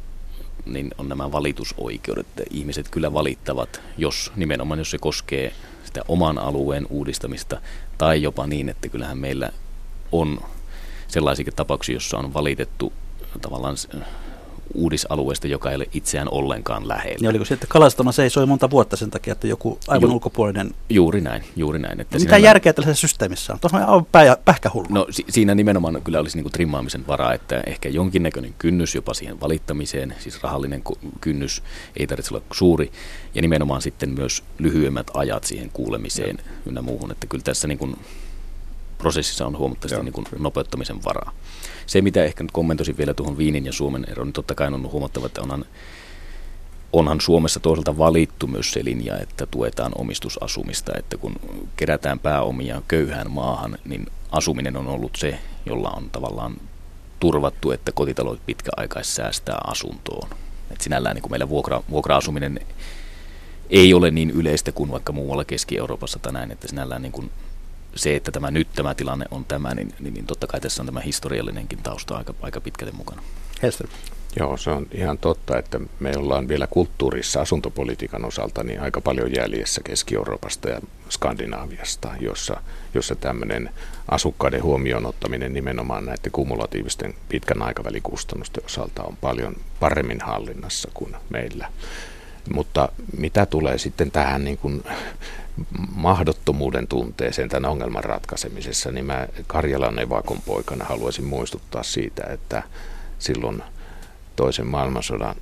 [0.65, 2.27] niin on nämä valitusoikeudet.
[2.49, 5.53] Ihmiset kyllä valittavat, jos nimenomaan jos se koskee
[5.83, 7.61] sitä oman alueen uudistamista,
[7.97, 9.51] tai jopa niin, että kyllähän meillä
[10.11, 10.39] on
[11.07, 12.93] sellaisiakin tapauksia, joissa on valitettu
[13.41, 13.75] tavallaan
[14.73, 17.17] uudisalueesta, joka ei ole itseään ollenkaan lähellä.
[17.21, 20.71] Niin oliko se, että kalastama seisoi monta vuotta sen takia, että joku aivan Ju- ulkopuolinen...
[20.89, 21.99] Juuri näin, juuri näin.
[21.99, 22.47] Että Mitä sinällä...
[22.47, 23.59] järkeä tällaisessa systeemissä on?
[23.59, 24.87] Tuossa on aivan pää- pähkähullu.
[24.89, 29.41] No si- siinä nimenomaan kyllä olisi niinku trimmaamisen varaa, että ehkä jonkinnäköinen kynnys jopa siihen
[29.41, 30.83] valittamiseen, siis rahallinen
[31.21, 31.63] kynnys
[31.97, 32.91] ei tarvitse olla suuri,
[33.35, 37.95] ja nimenomaan sitten myös lyhyemmät ajat siihen kuulemiseen ynnä muuhun, että kyllä tässä niin kuin
[39.03, 41.31] prosessissa on huomattavasti niin kuin nopeuttamisen varaa.
[41.85, 44.91] Se, mitä ehkä nyt kommentoisin vielä tuohon Viinin ja Suomen eroon, niin totta kai on
[44.91, 45.65] huomattava, että onhan,
[46.93, 51.35] onhan Suomessa toisaalta valittu myös se linja, että tuetaan omistusasumista, että kun
[51.75, 56.55] kerätään pääomia köyhään maahan, niin asuminen on ollut se, jolla on tavallaan
[57.19, 60.29] turvattu, että kotitalot pitkäaikais säästää asuntoon.
[60.71, 62.59] Et sinällään niin kuin meillä vuokra, vuokra-asuminen
[63.69, 67.31] ei ole niin yleistä kuin vaikka muualla Keski-Euroopassa tai näin, että sinällään niin kuin
[67.95, 70.85] se, että tämä nyt tämä tilanne on tämä, niin, niin, niin totta kai tässä on
[70.85, 73.23] tämä historiallinenkin tausta aika, aika pitkälle mukana.
[73.63, 73.87] Hester.
[74.39, 79.35] Joo, se on ihan totta, että me ollaan vielä kulttuurissa asuntopolitiikan osalta niin aika paljon
[79.35, 82.61] jäljessä Keski-Euroopasta ja Skandinaaviasta, jossa,
[82.93, 83.69] jossa tämmöinen
[84.11, 91.71] asukkaiden huomioon ottaminen nimenomaan näiden kumulatiivisten pitkän aikavälikustannusten osalta on paljon paremmin hallinnassa kuin meillä.
[92.53, 94.83] Mutta mitä tulee sitten tähän niin kuin
[95.95, 102.63] mahdottomuuden tunteeseen tämän ongelman ratkaisemisessa, niin mä Karjalan evakon poikana haluaisin muistuttaa siitä, että
[103.19, 103.63] silloin
[104.35, 105.35] toisen maailmansodan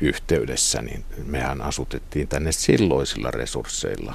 [0.00, 4.14] yhteydessä, niin mehän asutettiin tänne silloisilla resursseilla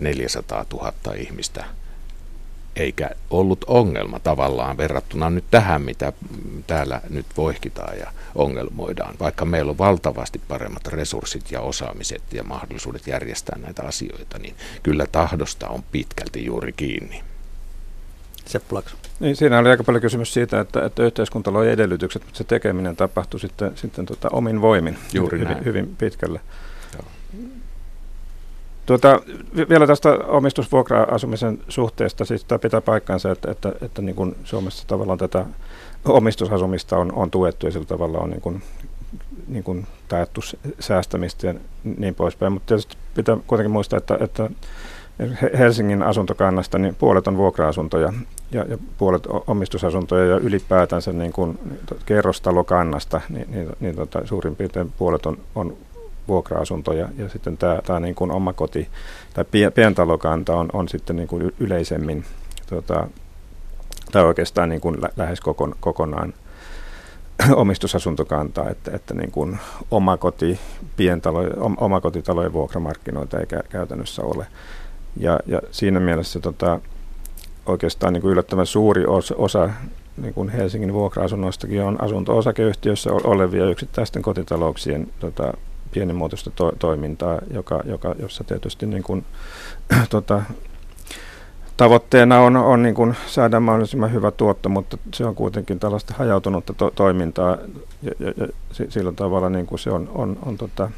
[0.00, 1.64] 400 000 ihmistä
[2.76, 6.12] eikä ollut ongelma tavallaan verrattuna nyt tähän, mitä
[6.66, 9.14] täällä nyt voihkitaan ja ongelmoidaan.
[9.20, 15.06] Vaikka meillä on valtavasti paremmat resurssit ja osaamiset ja mahdollisuudet järjestää näitä asioita, niin kyllä
[15.12, 17.22] tahdosta on pitkälti juuri kiinni.
[19.20, 22.96] Niin, siinä oli aika paljon kysymys siitä, että, että yhteiskunta loi edellytykset, mutta se tekeminen
[22.96, 26.40] tapahtui sitten, sitten tota, omin voimin Juuri hyvin, hyvin pitkälle.
[28.86, 29.20] Tuota,
[29.68, 35.18] vielä tästä omistusvuokra-asumisen suhteesta, siis tämä pitää paikkaansa, että, että, että niin kuin Suomessa tavallaan
[35.18, 35.44] tätä
[36.04, 38.62] omistusasumista on, on tuettu ja sillä tavalla on niin kuin,
[39.48, 40.40] niin kuin taettu
[40.80, 41.54] säästämistä ja
[41.98, 42.52] niin poispäin.
[42.52, 44.50] Mutta tietysti pitää kuitenkin muistaa, että, että
[45.58, 48.12] Helsingin asuntokannasta niin puolet on vuokra-asuntoja
[48.52, 51.58] ja, ja puolet omistusasuntoja ja ylipäätänsä niin kuin
[52.06, 55.76] kerrostalokannasta, niin, niin, niin tota, suurin piirtein puolet on, on
[56.28, 58.88] vuokra-asuntoja ja sitten tämä, tämä niin kuin omakoti
[59.34, 62.24] tai pientalokanta on, on sitten niin kuin yleisemmin
[62.66, 63.08] tota,
[64.12, 66.34] tai oikeastaan niin kuin lä- lähes kokon, kokonaan
[67.54, 69.58] omistusasuntokantaa, että, että niin kuin
[69.90, 70.60] omakoti,
[70.96, 71.40] pientalo,
[71.76, 74.46] omakotitalojen vuokramarkkinoita ei käytännössä ole.
[75.16, 76.80] Ja, ja siinä mielessä tota,
[77.66, 79.70] oikeastaan niin kuin yllättävän suuri osa, osa
[80.16, 85.52] niin kuin Helsingin vuokra-asunnoistakin on asunto-osakeyhtiöissä olevia yksittäisten kotitalouksien tota,
[85.90, 89.24] pienimuotoista to- toimintaa, joka, joka, jossa tietysti niin kuin,
[90.10, 90.42] tota,
[91.76, 96.74] tavoitteena on, on niin kuin saada mahdollisimman hyvä tuotto, mutta se on kuitenkin tällaista hajautunutta
[96.74, 97.58] to- toimintaa
[98.02, 98.46] ja, ja, ja
[98.88, 100.90] sillä tavalla niin kuin se on, on, on tota,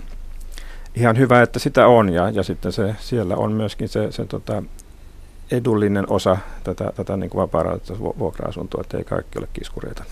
[0.95, 4.63] ihan hyvä, että sitä on ja, ja sitten se, siellä on myöskin se, se tota,
[5.51, 7.65] edullinen osa tätä, tätä niin kuin vapaa
[8.19, 10.05] vuokra-asuntoa, että ei kaikki ole kiskureita.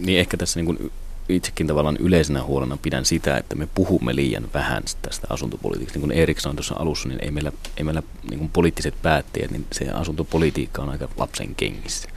[0.00, 0.92] Niin ehkä tässä niin kuin
[1.28, 5.98] itsekin tavallaan yleisenä huolena pidän sitä, että me puhumme liian vähän tästä asuntopolitiikasta.
[5.98, 9.50] Niin kuin Erik sanoi tuossa alussa, niin ei meillä, ei meillä niin kuin poliittiset päättäjät,
[9.50, 12.08] niin se asuntopolitiikka on aika lapsen kengissä.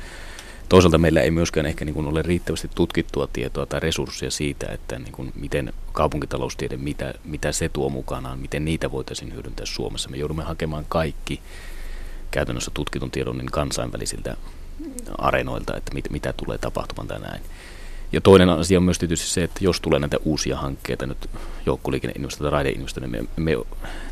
[0.69, 4.99] Toisaalta meillä ei myöskään ehkä niin kuin ole riittävästi tutkittua tietoa tai resursseja siitä, että
[4.99, 10.09] niin kuin miten kaupunkitaloustiede, mitä, mitä se tuo mukanaan, miten niitä voitaisiin hyödyntää Suomessa.
[10.09, 11.41] Me joudumme hakemaan kaikki
[12.31, 14.37] käytännössä tutkitun tiedon niin kansainvälisiltä
[15.17, 17.41] areenoilta, että mit, mitä tulee tapahtumaan tai näin.
[18.11, 21.29] Ja toinen asia on myös tietysti se, että jos tulee näitä uusia hankkeita, nyt
[21.65, 23.65] joukkoliikenneinvestointeja tai raideinvestointeja, me, me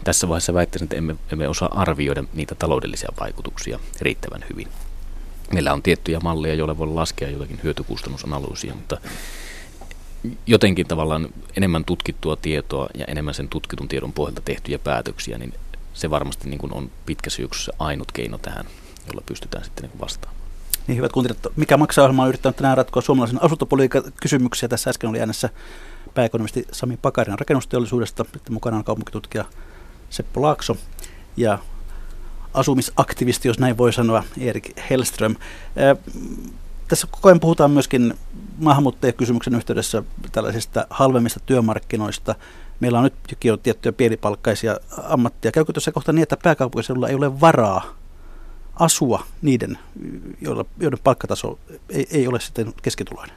[0.04, 4.68] tässä vaiheessa väittäisin, että emme, emme osaa arvioida niitä taloudellisia vaikutuksia riittävän hyvin.
[5.54, 8.98] Meillä on tiettyjä malleja, joilla voi laskea jotakin hyötykustannusanalyysiä, mutta
[10.48, 15.54] jotenkin tavallaan enemmän tutkittua tietoa ja enemmän sen tutkitun tiedon pohjalta tehtyjä päätöksiä, niin
[15.94, 18.66] se varmasti niin kuin on pitkässä juoksussa ainut keino tähän,
[19.08, 20.35] jolla pystytään sitten niin vastaamaan.
[20.88, 24.70] Niin hyvät kuuntelijat, mikä maksaa ohjelma on yrittänyt tänään ratkoa suomalaisen asuntopolitiikan kysymyksiä.
[24.70, 25.50] Tässä äsken oli äänessä
[26.14, 29.46] pääekonomisti Sami Pakarinen rakennusteollisuudesta, sitten mukana on kaupunkitutkija
[30.10, 30.78] Seppo Laakso
[31.38, 31.60] ja
[32.54, 35.36] asumisaktivisti, jos näin voi sanoa, Erik Hellström.
[36.88, 38.14] Tässä koko ajan puhutaan myöskin
[38.58, 42.36] maahanmuuttajakysymyksen yhteydessä tällaisista halvemmista työmarkkinoista.
[42.80, 45.52] Meillä on nyt jo tiettyjä pienipalkkaisia ammattia.
[45.52, 47.96] Käykö tuossa kohta niin, että pääkaupunkiseudulla ei ole varaa
[48.76, 49.78] asua niiden,
[50.80, 51.60] joiden palkkataso
[51.90, 53.36] ei, ei ole sitten keskituloinen?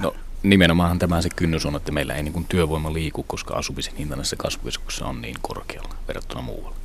[0.00, 4.16] No, nimenomaan tämä se kynnys on, että meillä ei niin työvoima liiku, koska asumisen hinta
[4.16, 6.76] näissä kasvukeskuksissa on niin korkealla verrattuna muualle.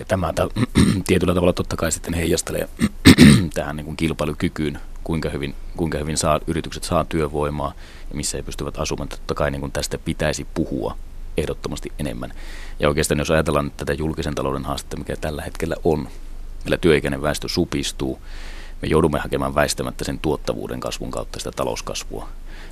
[0.00, 0.32] Ja tämä
[1.06, 2.68] tietyllä tavalla totta kai sitten heijastelee
[3.54, 7.72] tähän niin kuin kilpailukykyyn, kuinka hyvin, kuinka hyvin saa, yritykset saa työvoimaa
[8.10, 9.08] ja missä he pystyvät asumaan.
[9.08, 10.96] Totta kai niin kuin tästä pitäisi puhua
[11.36, 12.32] ehdottomasti enemmän.
[12.80, 16.08] Ja oikeastaan jos ajatellaan tätä julkisen talouden haastetta, mikä tällä hetkellä on,
[16.64, 18.18] meillä työikäinen väestö supistuu,
[18.82, 22.28] me joudumme hakemaan väistämättä sen tuottavuuden kasvun kautta sitä talouskasvua,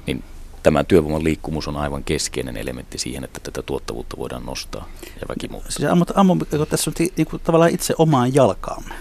[0.07, 0.24] niin
[0.62, 4.88] tämä työvoiman liikkumus on aivan keskeinen elementti siihen, että tätä tuottavuutta voidaan nostaa
[5.20, 5.70] ja väki muuttaa.
[5.70, 6.36] Siis ammut, ammu,
[6.70, 8.95] tässä on niin kuin, tavallaan itse omaan jalkaamme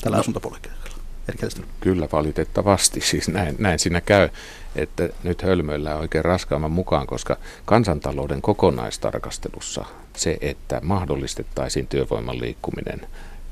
[0.00, 0.20] tällä no.
[0.20, 0.78] asuntopolitiikalla.
[1.80, 4.28] Kyllä valitettavasti, siis näin, näin siinä käy,
[4.76, 9.84] että nyt hölmöillä oikein raskaamman mukaan, koska kansantalouden kokonaistarkastelussa
[10.16, 13.00] se, että mahdollistettaisiin työvoiman liikkuminen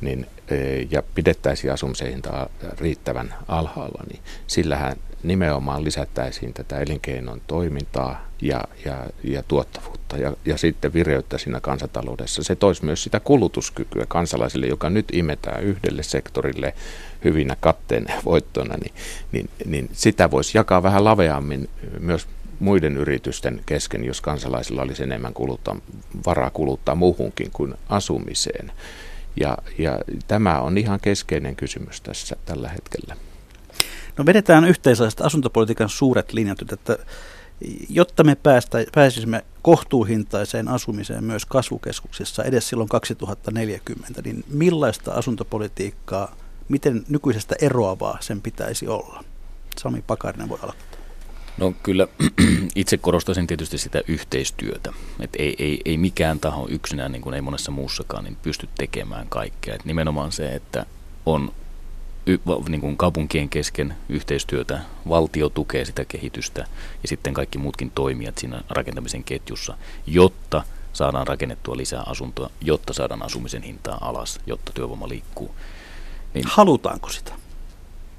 [0.00, 2.48] niin, eh, ja pidettäisiin asumisen hintaa
[2.80, 10.58] riittävän alhaalla, niin sillähän nimenomaan lisättäisiin tätä elinkeinon toimintaa ja, ja, ja tuottavuutta ja, ja
[10.58, 12.42] sitten vireyttä siinä kansantaloudessa.
[12.42, 16.74] Se toisi myös sitä kulutuskykyä kansalaisille, joka nyt imetään yhdelle sektorille
[17.24, 18.94] hyvinä katteen voittona, niin,
[19.32, 21.70] niin, niin sitä voisi jakaa vähän laveammin
[22.00, 22.26] myös
[22.60, 25.76] muiden yritysten kesken, jos kansalaisilla olisi enemmän kuluttaa,
[26.26, 28.72] varaa kuluttaa muuhunkin kuin asumiseen.
[29.40, 33.16] Ja, ja tämä on ihan keskeinen kysymys tässä tällä hetkellä.
[34.16, 36.98] No vedetään yhteisöistä asuntopolitiikan suuret linjat, että
[37.88, 46.36] jotta me päästä, pääsisimme kohtuuhintaiseen asumiseen myös kasvukeskuksissa edes silloin 2040, niin millaista asuntopolitiikkaa,
[46.68, 49.24] miten nykyisestä eroavaa sen pitäisi olla?
[49.78, 50.95] Sami Pakarinen voi aloittaa.
[51.58, 52.08] No kyllä
[52.74, 54.92] itse korostaisin tietysti sitä yhteistyötä.
[55.20, 59.26] Et ei, ei, ei mikään taho yksinään, niin kuin ei monessa muussakaan, niin pysty tekemään
[59.28, 59.74] kaikkea.
[59.74, 60.86] Et nimenomaan se, että
[61.26, 61.52] on
[62.26, 62.38] y,
[62.68, 66.60] niin kuin kaupunkien kesken yhteistyötä, valtio tukee sitä kehitystä
[67.02, 73.22] ja sitten kaikki muutkin toimijat siinä rakentamisen ketjussa, jotta saadaan rakennettua lisää asuntoa, jotta saadaan
[73.22, 75.54] asumisen hintaa alas, jotta työvoima liikkuu.
[76.34, 77.45] Niin, Halutaanko sitä?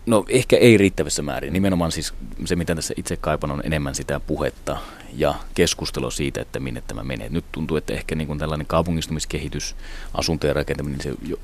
[0.07, 1.53] No ehkä ei riittävässä määrin.
[1.53, 2.13] Nimenomaan siis
[2.45, 4.77] se, mitä tässä itse kaipan, on enemmän sitä puhetta
[5.13, 7.29] ja keskustelua siitä, että minne tämä menee.
[7.29, 9.75] Nyt tuntuu, että ehkä niin kuin tällainen kaupungistumiskehitys,
[10.13, 11.37] asuntojen rakentaminen, se jo,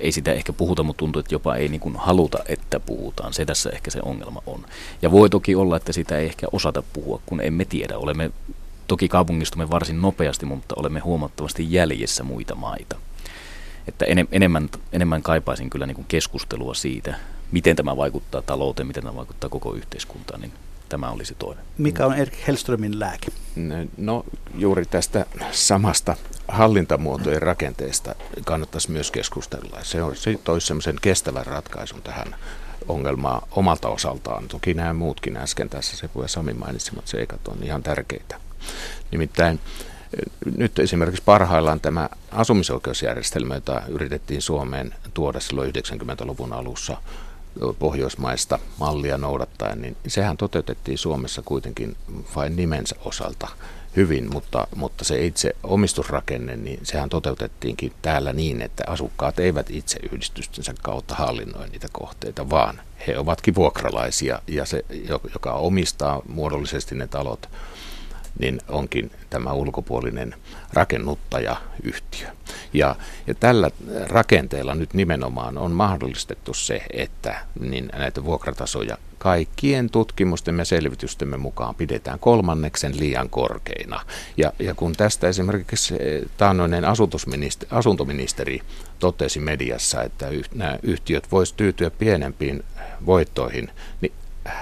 [0.00, 3.32] ei sitä ehkä puhuta, mutta tuntuu, että jopa ei niin kuin haluta, että puhutaan.
[3.32, 4.64] Se tässä ehkä se ongelma on.
[5.02, 7.98] Ja voi toki olla, että sitä ei ehkä osata puhua, kun emme tiedä.
[7.98, 8.30] Olemme
[8.86, 12.96] toki kaupungistumme varsin nopeasti, mutta olemme huomattavasti jäljessä muita maita.
[13.88, 17.16] Että enemmän, enemmän kaipaisin kyllä niin kuin keskustelua siitä,
[17.52, 20.52] miten tämä vaikuttaa talouteen, miten tämä vaikuttaa koko yhteiskuntaan, niin
[20.88, 21.64] tämä olisi toinen.
[21.78, 23.26] Mikä on Erik Hellströmin lääke?
[23.96, 24.24] No
[24.54, 26.16] juuri tästä samasta
[26.48, 29.78] hallintamuotojen rakenteesta kannattaisi myös keskustella.
[29.82, 32.34] Se, on, se toisi semmoisen kestävän ratkaisun tähän
[32.88, 34.48] ongelmaan omalta osaltaan.
[34.48, 38.40] Toki nämä muutkin äsken tässä se ja Sami mainitsemat seikat on ihan tärkeitä.
[39.10, 39.60] Nimittäin
[40.56, 46.96] nyt esimerkiksi parhaillaan tämä asumisoikeusjärjestelmä, jota yritettiin Suomeen tuoda silloin 90-luvun alussa
[47.78, 51.96] pohjoismaista mallia noudattaen, niin sehän toteutettiin Suomessa kuitenkin
[52.36, 53.48] vain nimensä osalta.
[53.96, 59.98] hyvin, mutta, mutta se itse omistusrakenne, niin sehän toteutettiinkin täällä niin, että asukkaat eivät itse
[60.12, 64.84] yhdistystensä kautta hallinnoi niitä kohteita, vaan he ovatkin vuokralaisia ja se,
[65.32, 67.48] joka omistaa muodollisesti ne talot,
[68.38, 70.34] niin onkin tämä ulkopuolinen
[70.72, 72.28] rakennuttajayhtiö.
[72.72, 73.70] Ja, ja tällä
[74.08, 81.74] rakenteella nyt nimenomaan on mahdollistettu se, että niin näitä vuokratasoja kaikkien tutkimusten ja selvitystemme mukaan
[81.74, 84.00] pidetään kolmanneksen liian korkeina.
[84.36, 85.94] Ja, ja kun tästä esimerkiksi
[86.36, 86.84] taannoinen
[87.70, 88.60] asuntoministeri
[88.98, 92.64] totesi mediassa, että yh, nämä yhtiöt voisivat tyytyä pienempiin
[93.06, 93.70] voittoihin,
[94.00, 94.12] niin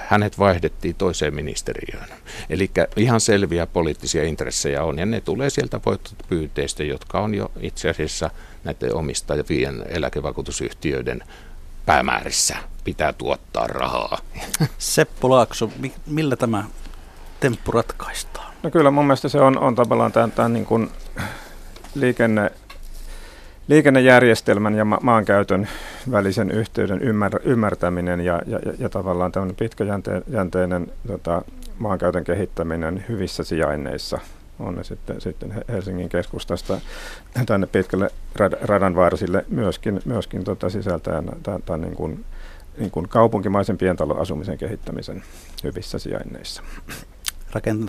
[0.08, 2.08] hänet vaihdettiin toiseen ministeriöön.
[2.50, 7.90] Eli ihan selviä poliittisia intressejä on, ja ne tulee sieltä voittopyyteistä, jotka on jo itse
[7.90, 8.30] asiassa
[8.64, 11.22] näiden omistajien eläkevakuutusyhtiöiden
[11.86, 14.18] päämäärissä pitää tuottaa rahaa.
[14.78, 15.70] Seppo Laakso,
[16.06, 16.64] millä tämä
[17.40, 18.52] temppu ratkaistaan?
[18.62, 20.90] No kyllä mun mielestä se on, on tavallaan tämän, tämän niin kuin
[21.94, 22.50] liikenne,
[23.68, 25.68] liikennejärjestelmän ja ma- maankäytön
[26.10, 31.42] välisen yhteyden ymmär, ymmärtäminen ja, ja, ja, tavallaan tämmöinen pitkäjänteinen tota,
[31.78, 34.18] maankäytön kehittäminen hyvissä sijainneissa
[34.58, 36.80] on ne sitten, sitten Helsingin keskustasta
[37.46, 42.24] tänne pitkälle rad, radan varsille myöskin, myöskin tota sisältäen tämän niin kuin,
[42.78, 45.22] niin kuin kaupunkimaisen pientaloasumisen kehittämisen
[45.64, 46.62] hyvissä sijainneissa.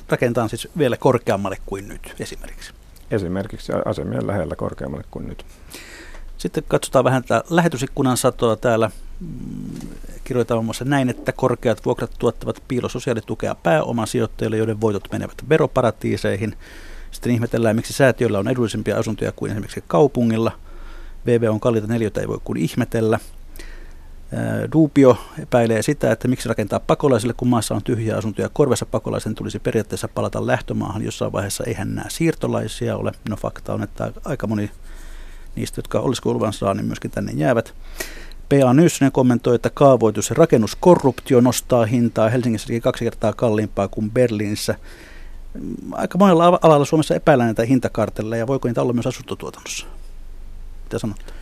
[0.09, 2.73] Rakentaa siis vielä korkeammalle kuin nyt esimerkiksi
[3.11, 5.45] esimerkiksi asemien lähellä korkeammalle kuin nyt.
[6.37, 8.91] Sitten katsotaan vähän tätä lähetysikkunan satoa täällä.
[9.19, 9.27] Mm,
[10.23, 16.55] kirjoitetaan muun muassa näin, että korkeat vuokrat tuottavat piilososiaalitukea pääomasijoittajille, joiden voitot menevät veroparatiiseihin.
[17.11, 20.51] Sitten ihmetellään, miksi säätiöllä on edullisempia asuntoja kuin esimerkiksi kaupungilla.
[21.25, 23.19] VV on kalliita neljöitä, ei voi kuin ihmetellä.
[24.73, 28.49] Duupio epäilee sitä, että miksi rakentaa pakolaisille, kun maassa on tyhjiä asuntoja.
[28.53, 31.05] Korvessa pakolaisen tulisi periaatteessa palata lähtömaahan.
[31.05, 33.11] Jossain vaiheessa eihän nämä siirtolaisia ole.
[33.29, 34.71] No fakta on, että aika moni
[35.55, 37.73] niistä, jotka olisiko luvan saa, niin myöskin tänne jäävät.
[38.49, 38.73] P.A.
[38.73, 44.75] Nyssynen kommentoi, että kaavoitus ja rakennuskorruptio nostaa hintaa Helsingissäkin kaksi kertaa kalliimpaa kuin Berliinissä.
[45.91, 48.47] Aika monella alalla Suomessa epäillään näitä hintakartelleja.
[48.47, 49.87] Voiko niitä olla myös asuntotuotannossa?
[50.83, 51.36] Mitä sanotte?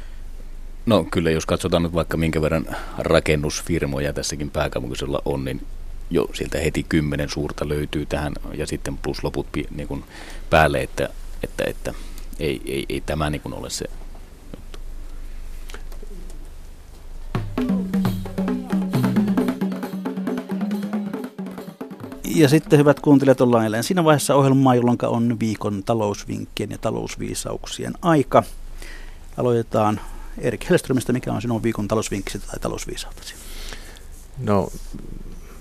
[0.85, 2.65] No kyllä, jos katsotaan nyt vaikka minkä verran
[2.97, 5.65] rakennusfirmoja tässäkin pääkaupunkisella on, niin
[6.09, 10.03] jo sieltä heti kymmenen suurta löytyy tähän ja sitten plus loput niin kuin
[10.49, 11.09] päälle, että,
[11.43, 11.93] että, että
[12.39, 13.85] ei, ei, ei tämä niin kuin ole se
[14.55, 14.79] juttu.
[22.35, 27.93] Ja sitten hyvät kuuntelijat, ollaan jälleen siinä vaiheessa ohjelmaa, jolloin on viikon talousvinkkien ja talousviisauksien
[28.01, 28.43] aika.
[29.37, 29.99] Aloitetaan
[30.37, 33.35] Erik Hellströmistä, mikä on sinun viikon talousvinkkisi tai talousviisautasi?
[34.37, 34.71] No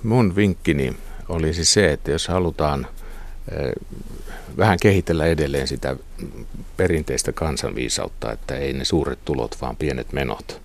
[0.03, 0.97] mun vinkkini
[1.29, 2.87] olisi se, että jos halutaan
[3.53, 3.73] eh,
[4.57, 5.97] vähän kehitellä edelleen sitä
[6.77, 10.61] perinteistä kansanviisautta, että ei ne suuret tulot, vaan pienet menot,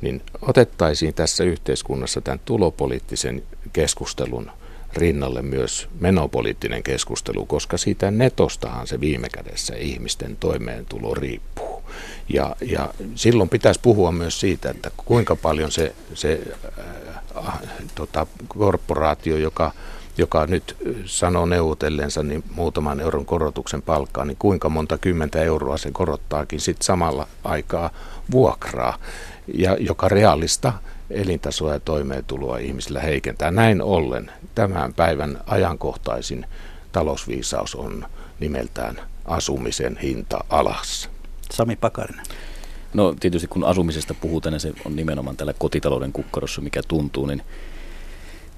[0.00, 3.42] niin otettaisiin tässä yhteiskunnassa tämän tulopoliittisen
[3.72, 4.50] keskustelun
[4.96, 11.71] rinnalle myös menopoliittinen keskustelu, koska siitä netostahan se viime kädessä ihmisten toimeentulo riippuu.
[12.28, 16.40] Ja, ja silloin pitäisi puhua myös siitä, että kuinka paljon se, se
[17.46, 17.60] äh,
[17.94, 19.72] tota, korporaatio, joka,
[20.18, 25.90] joka nyt sanoo neuvotellensa niin muutaman euron korotuksen palkkaa, niin kuinka monta kymmentä euroa se
[25.92, 27.90] korottaakin sitten samalla aikaa
[28.30, 28.98] vuokraa,
[29.54, 30.72] ja joka realista
[31.10, 33.50] elintasoa ja toimeentuloa ihmisillä heikentää.
[33.50, 36.46] Näin ollen tämän päivän ajankohtaisin
[36.92, 38.06] talousviisaus on
[38.40, 41.10] nimeltään asumisen hinta alas.
[41.52, 42.26] Sami Pakarinen.
[42.94, 47.42] No tietysti kun asumisesta puhutaan, niin se on nimenomaan tällä kotitalouden kukkarossa, mikä tuntuu, niin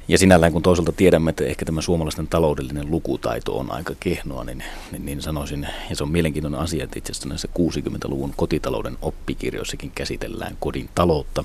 [0.09, 4.65] ja sinällään kun toisaalta tiedämme, että ehkä tämä suomalaisten taloudellinen lukutaito on aika kehnoa, niin,
[4.93, 9.93] niin, niin sanoisin, ja se on mielenkiintoinen asia, että itse asiassa näissä 60-luvun kotitalouden oppikirjoissakin
[9.95, 11.45] käsitellään kodin taloutta.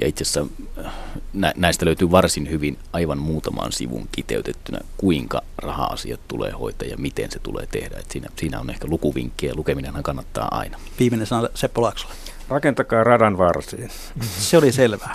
[0.00, 0.46] Ja itse asiassa
[0.84, 7.30] äh, näistä löytyy varsin hyvin aivan muutaman sivun kiteytettynä, kuinka raha-asiat tulee hoitaa ja miten
[7.30, 7.96] se tulee tehdä.
[7.98, 10.78] Et siinä, siinä on ehkä lukuvinkkiä ja lukeminenhan kannattaa aina.
[10.98, 12.14] Viimeinen sana Seppo Laaksola.
[12.48, 13.90] Rakentakaa radan varsiin.
[14.38, 15.14] Se oli selvää.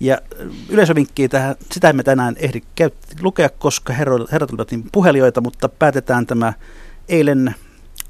[0.00, 5.40] Ja äh, yleisövinkkiä tähän, sitä emme tänään ehdi käy, lukea, koska herrat olivat niin puhelijoita,
[5.40, 6.52] mutta päätetään tämä
[7.08, 7.54] eilen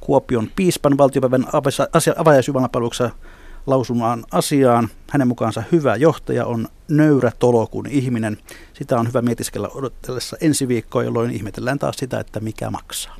[0.00, 1.46] Kuopion piispan valtiopäivän
[2.16, 3.10] avajaisjumalapalveluksessa
[3.70, 4.88] lausumaan asiaan.
[5.10, 8.38] Hänen mukaansa hyvä johtaja on nöyrä tolokun ihminen.
[8.72, 13.19] Sitä on hyvä mietiskellä odotellessa ensi viikkoa, jolloin ihmetellään taas sitä, että mikä maksaa.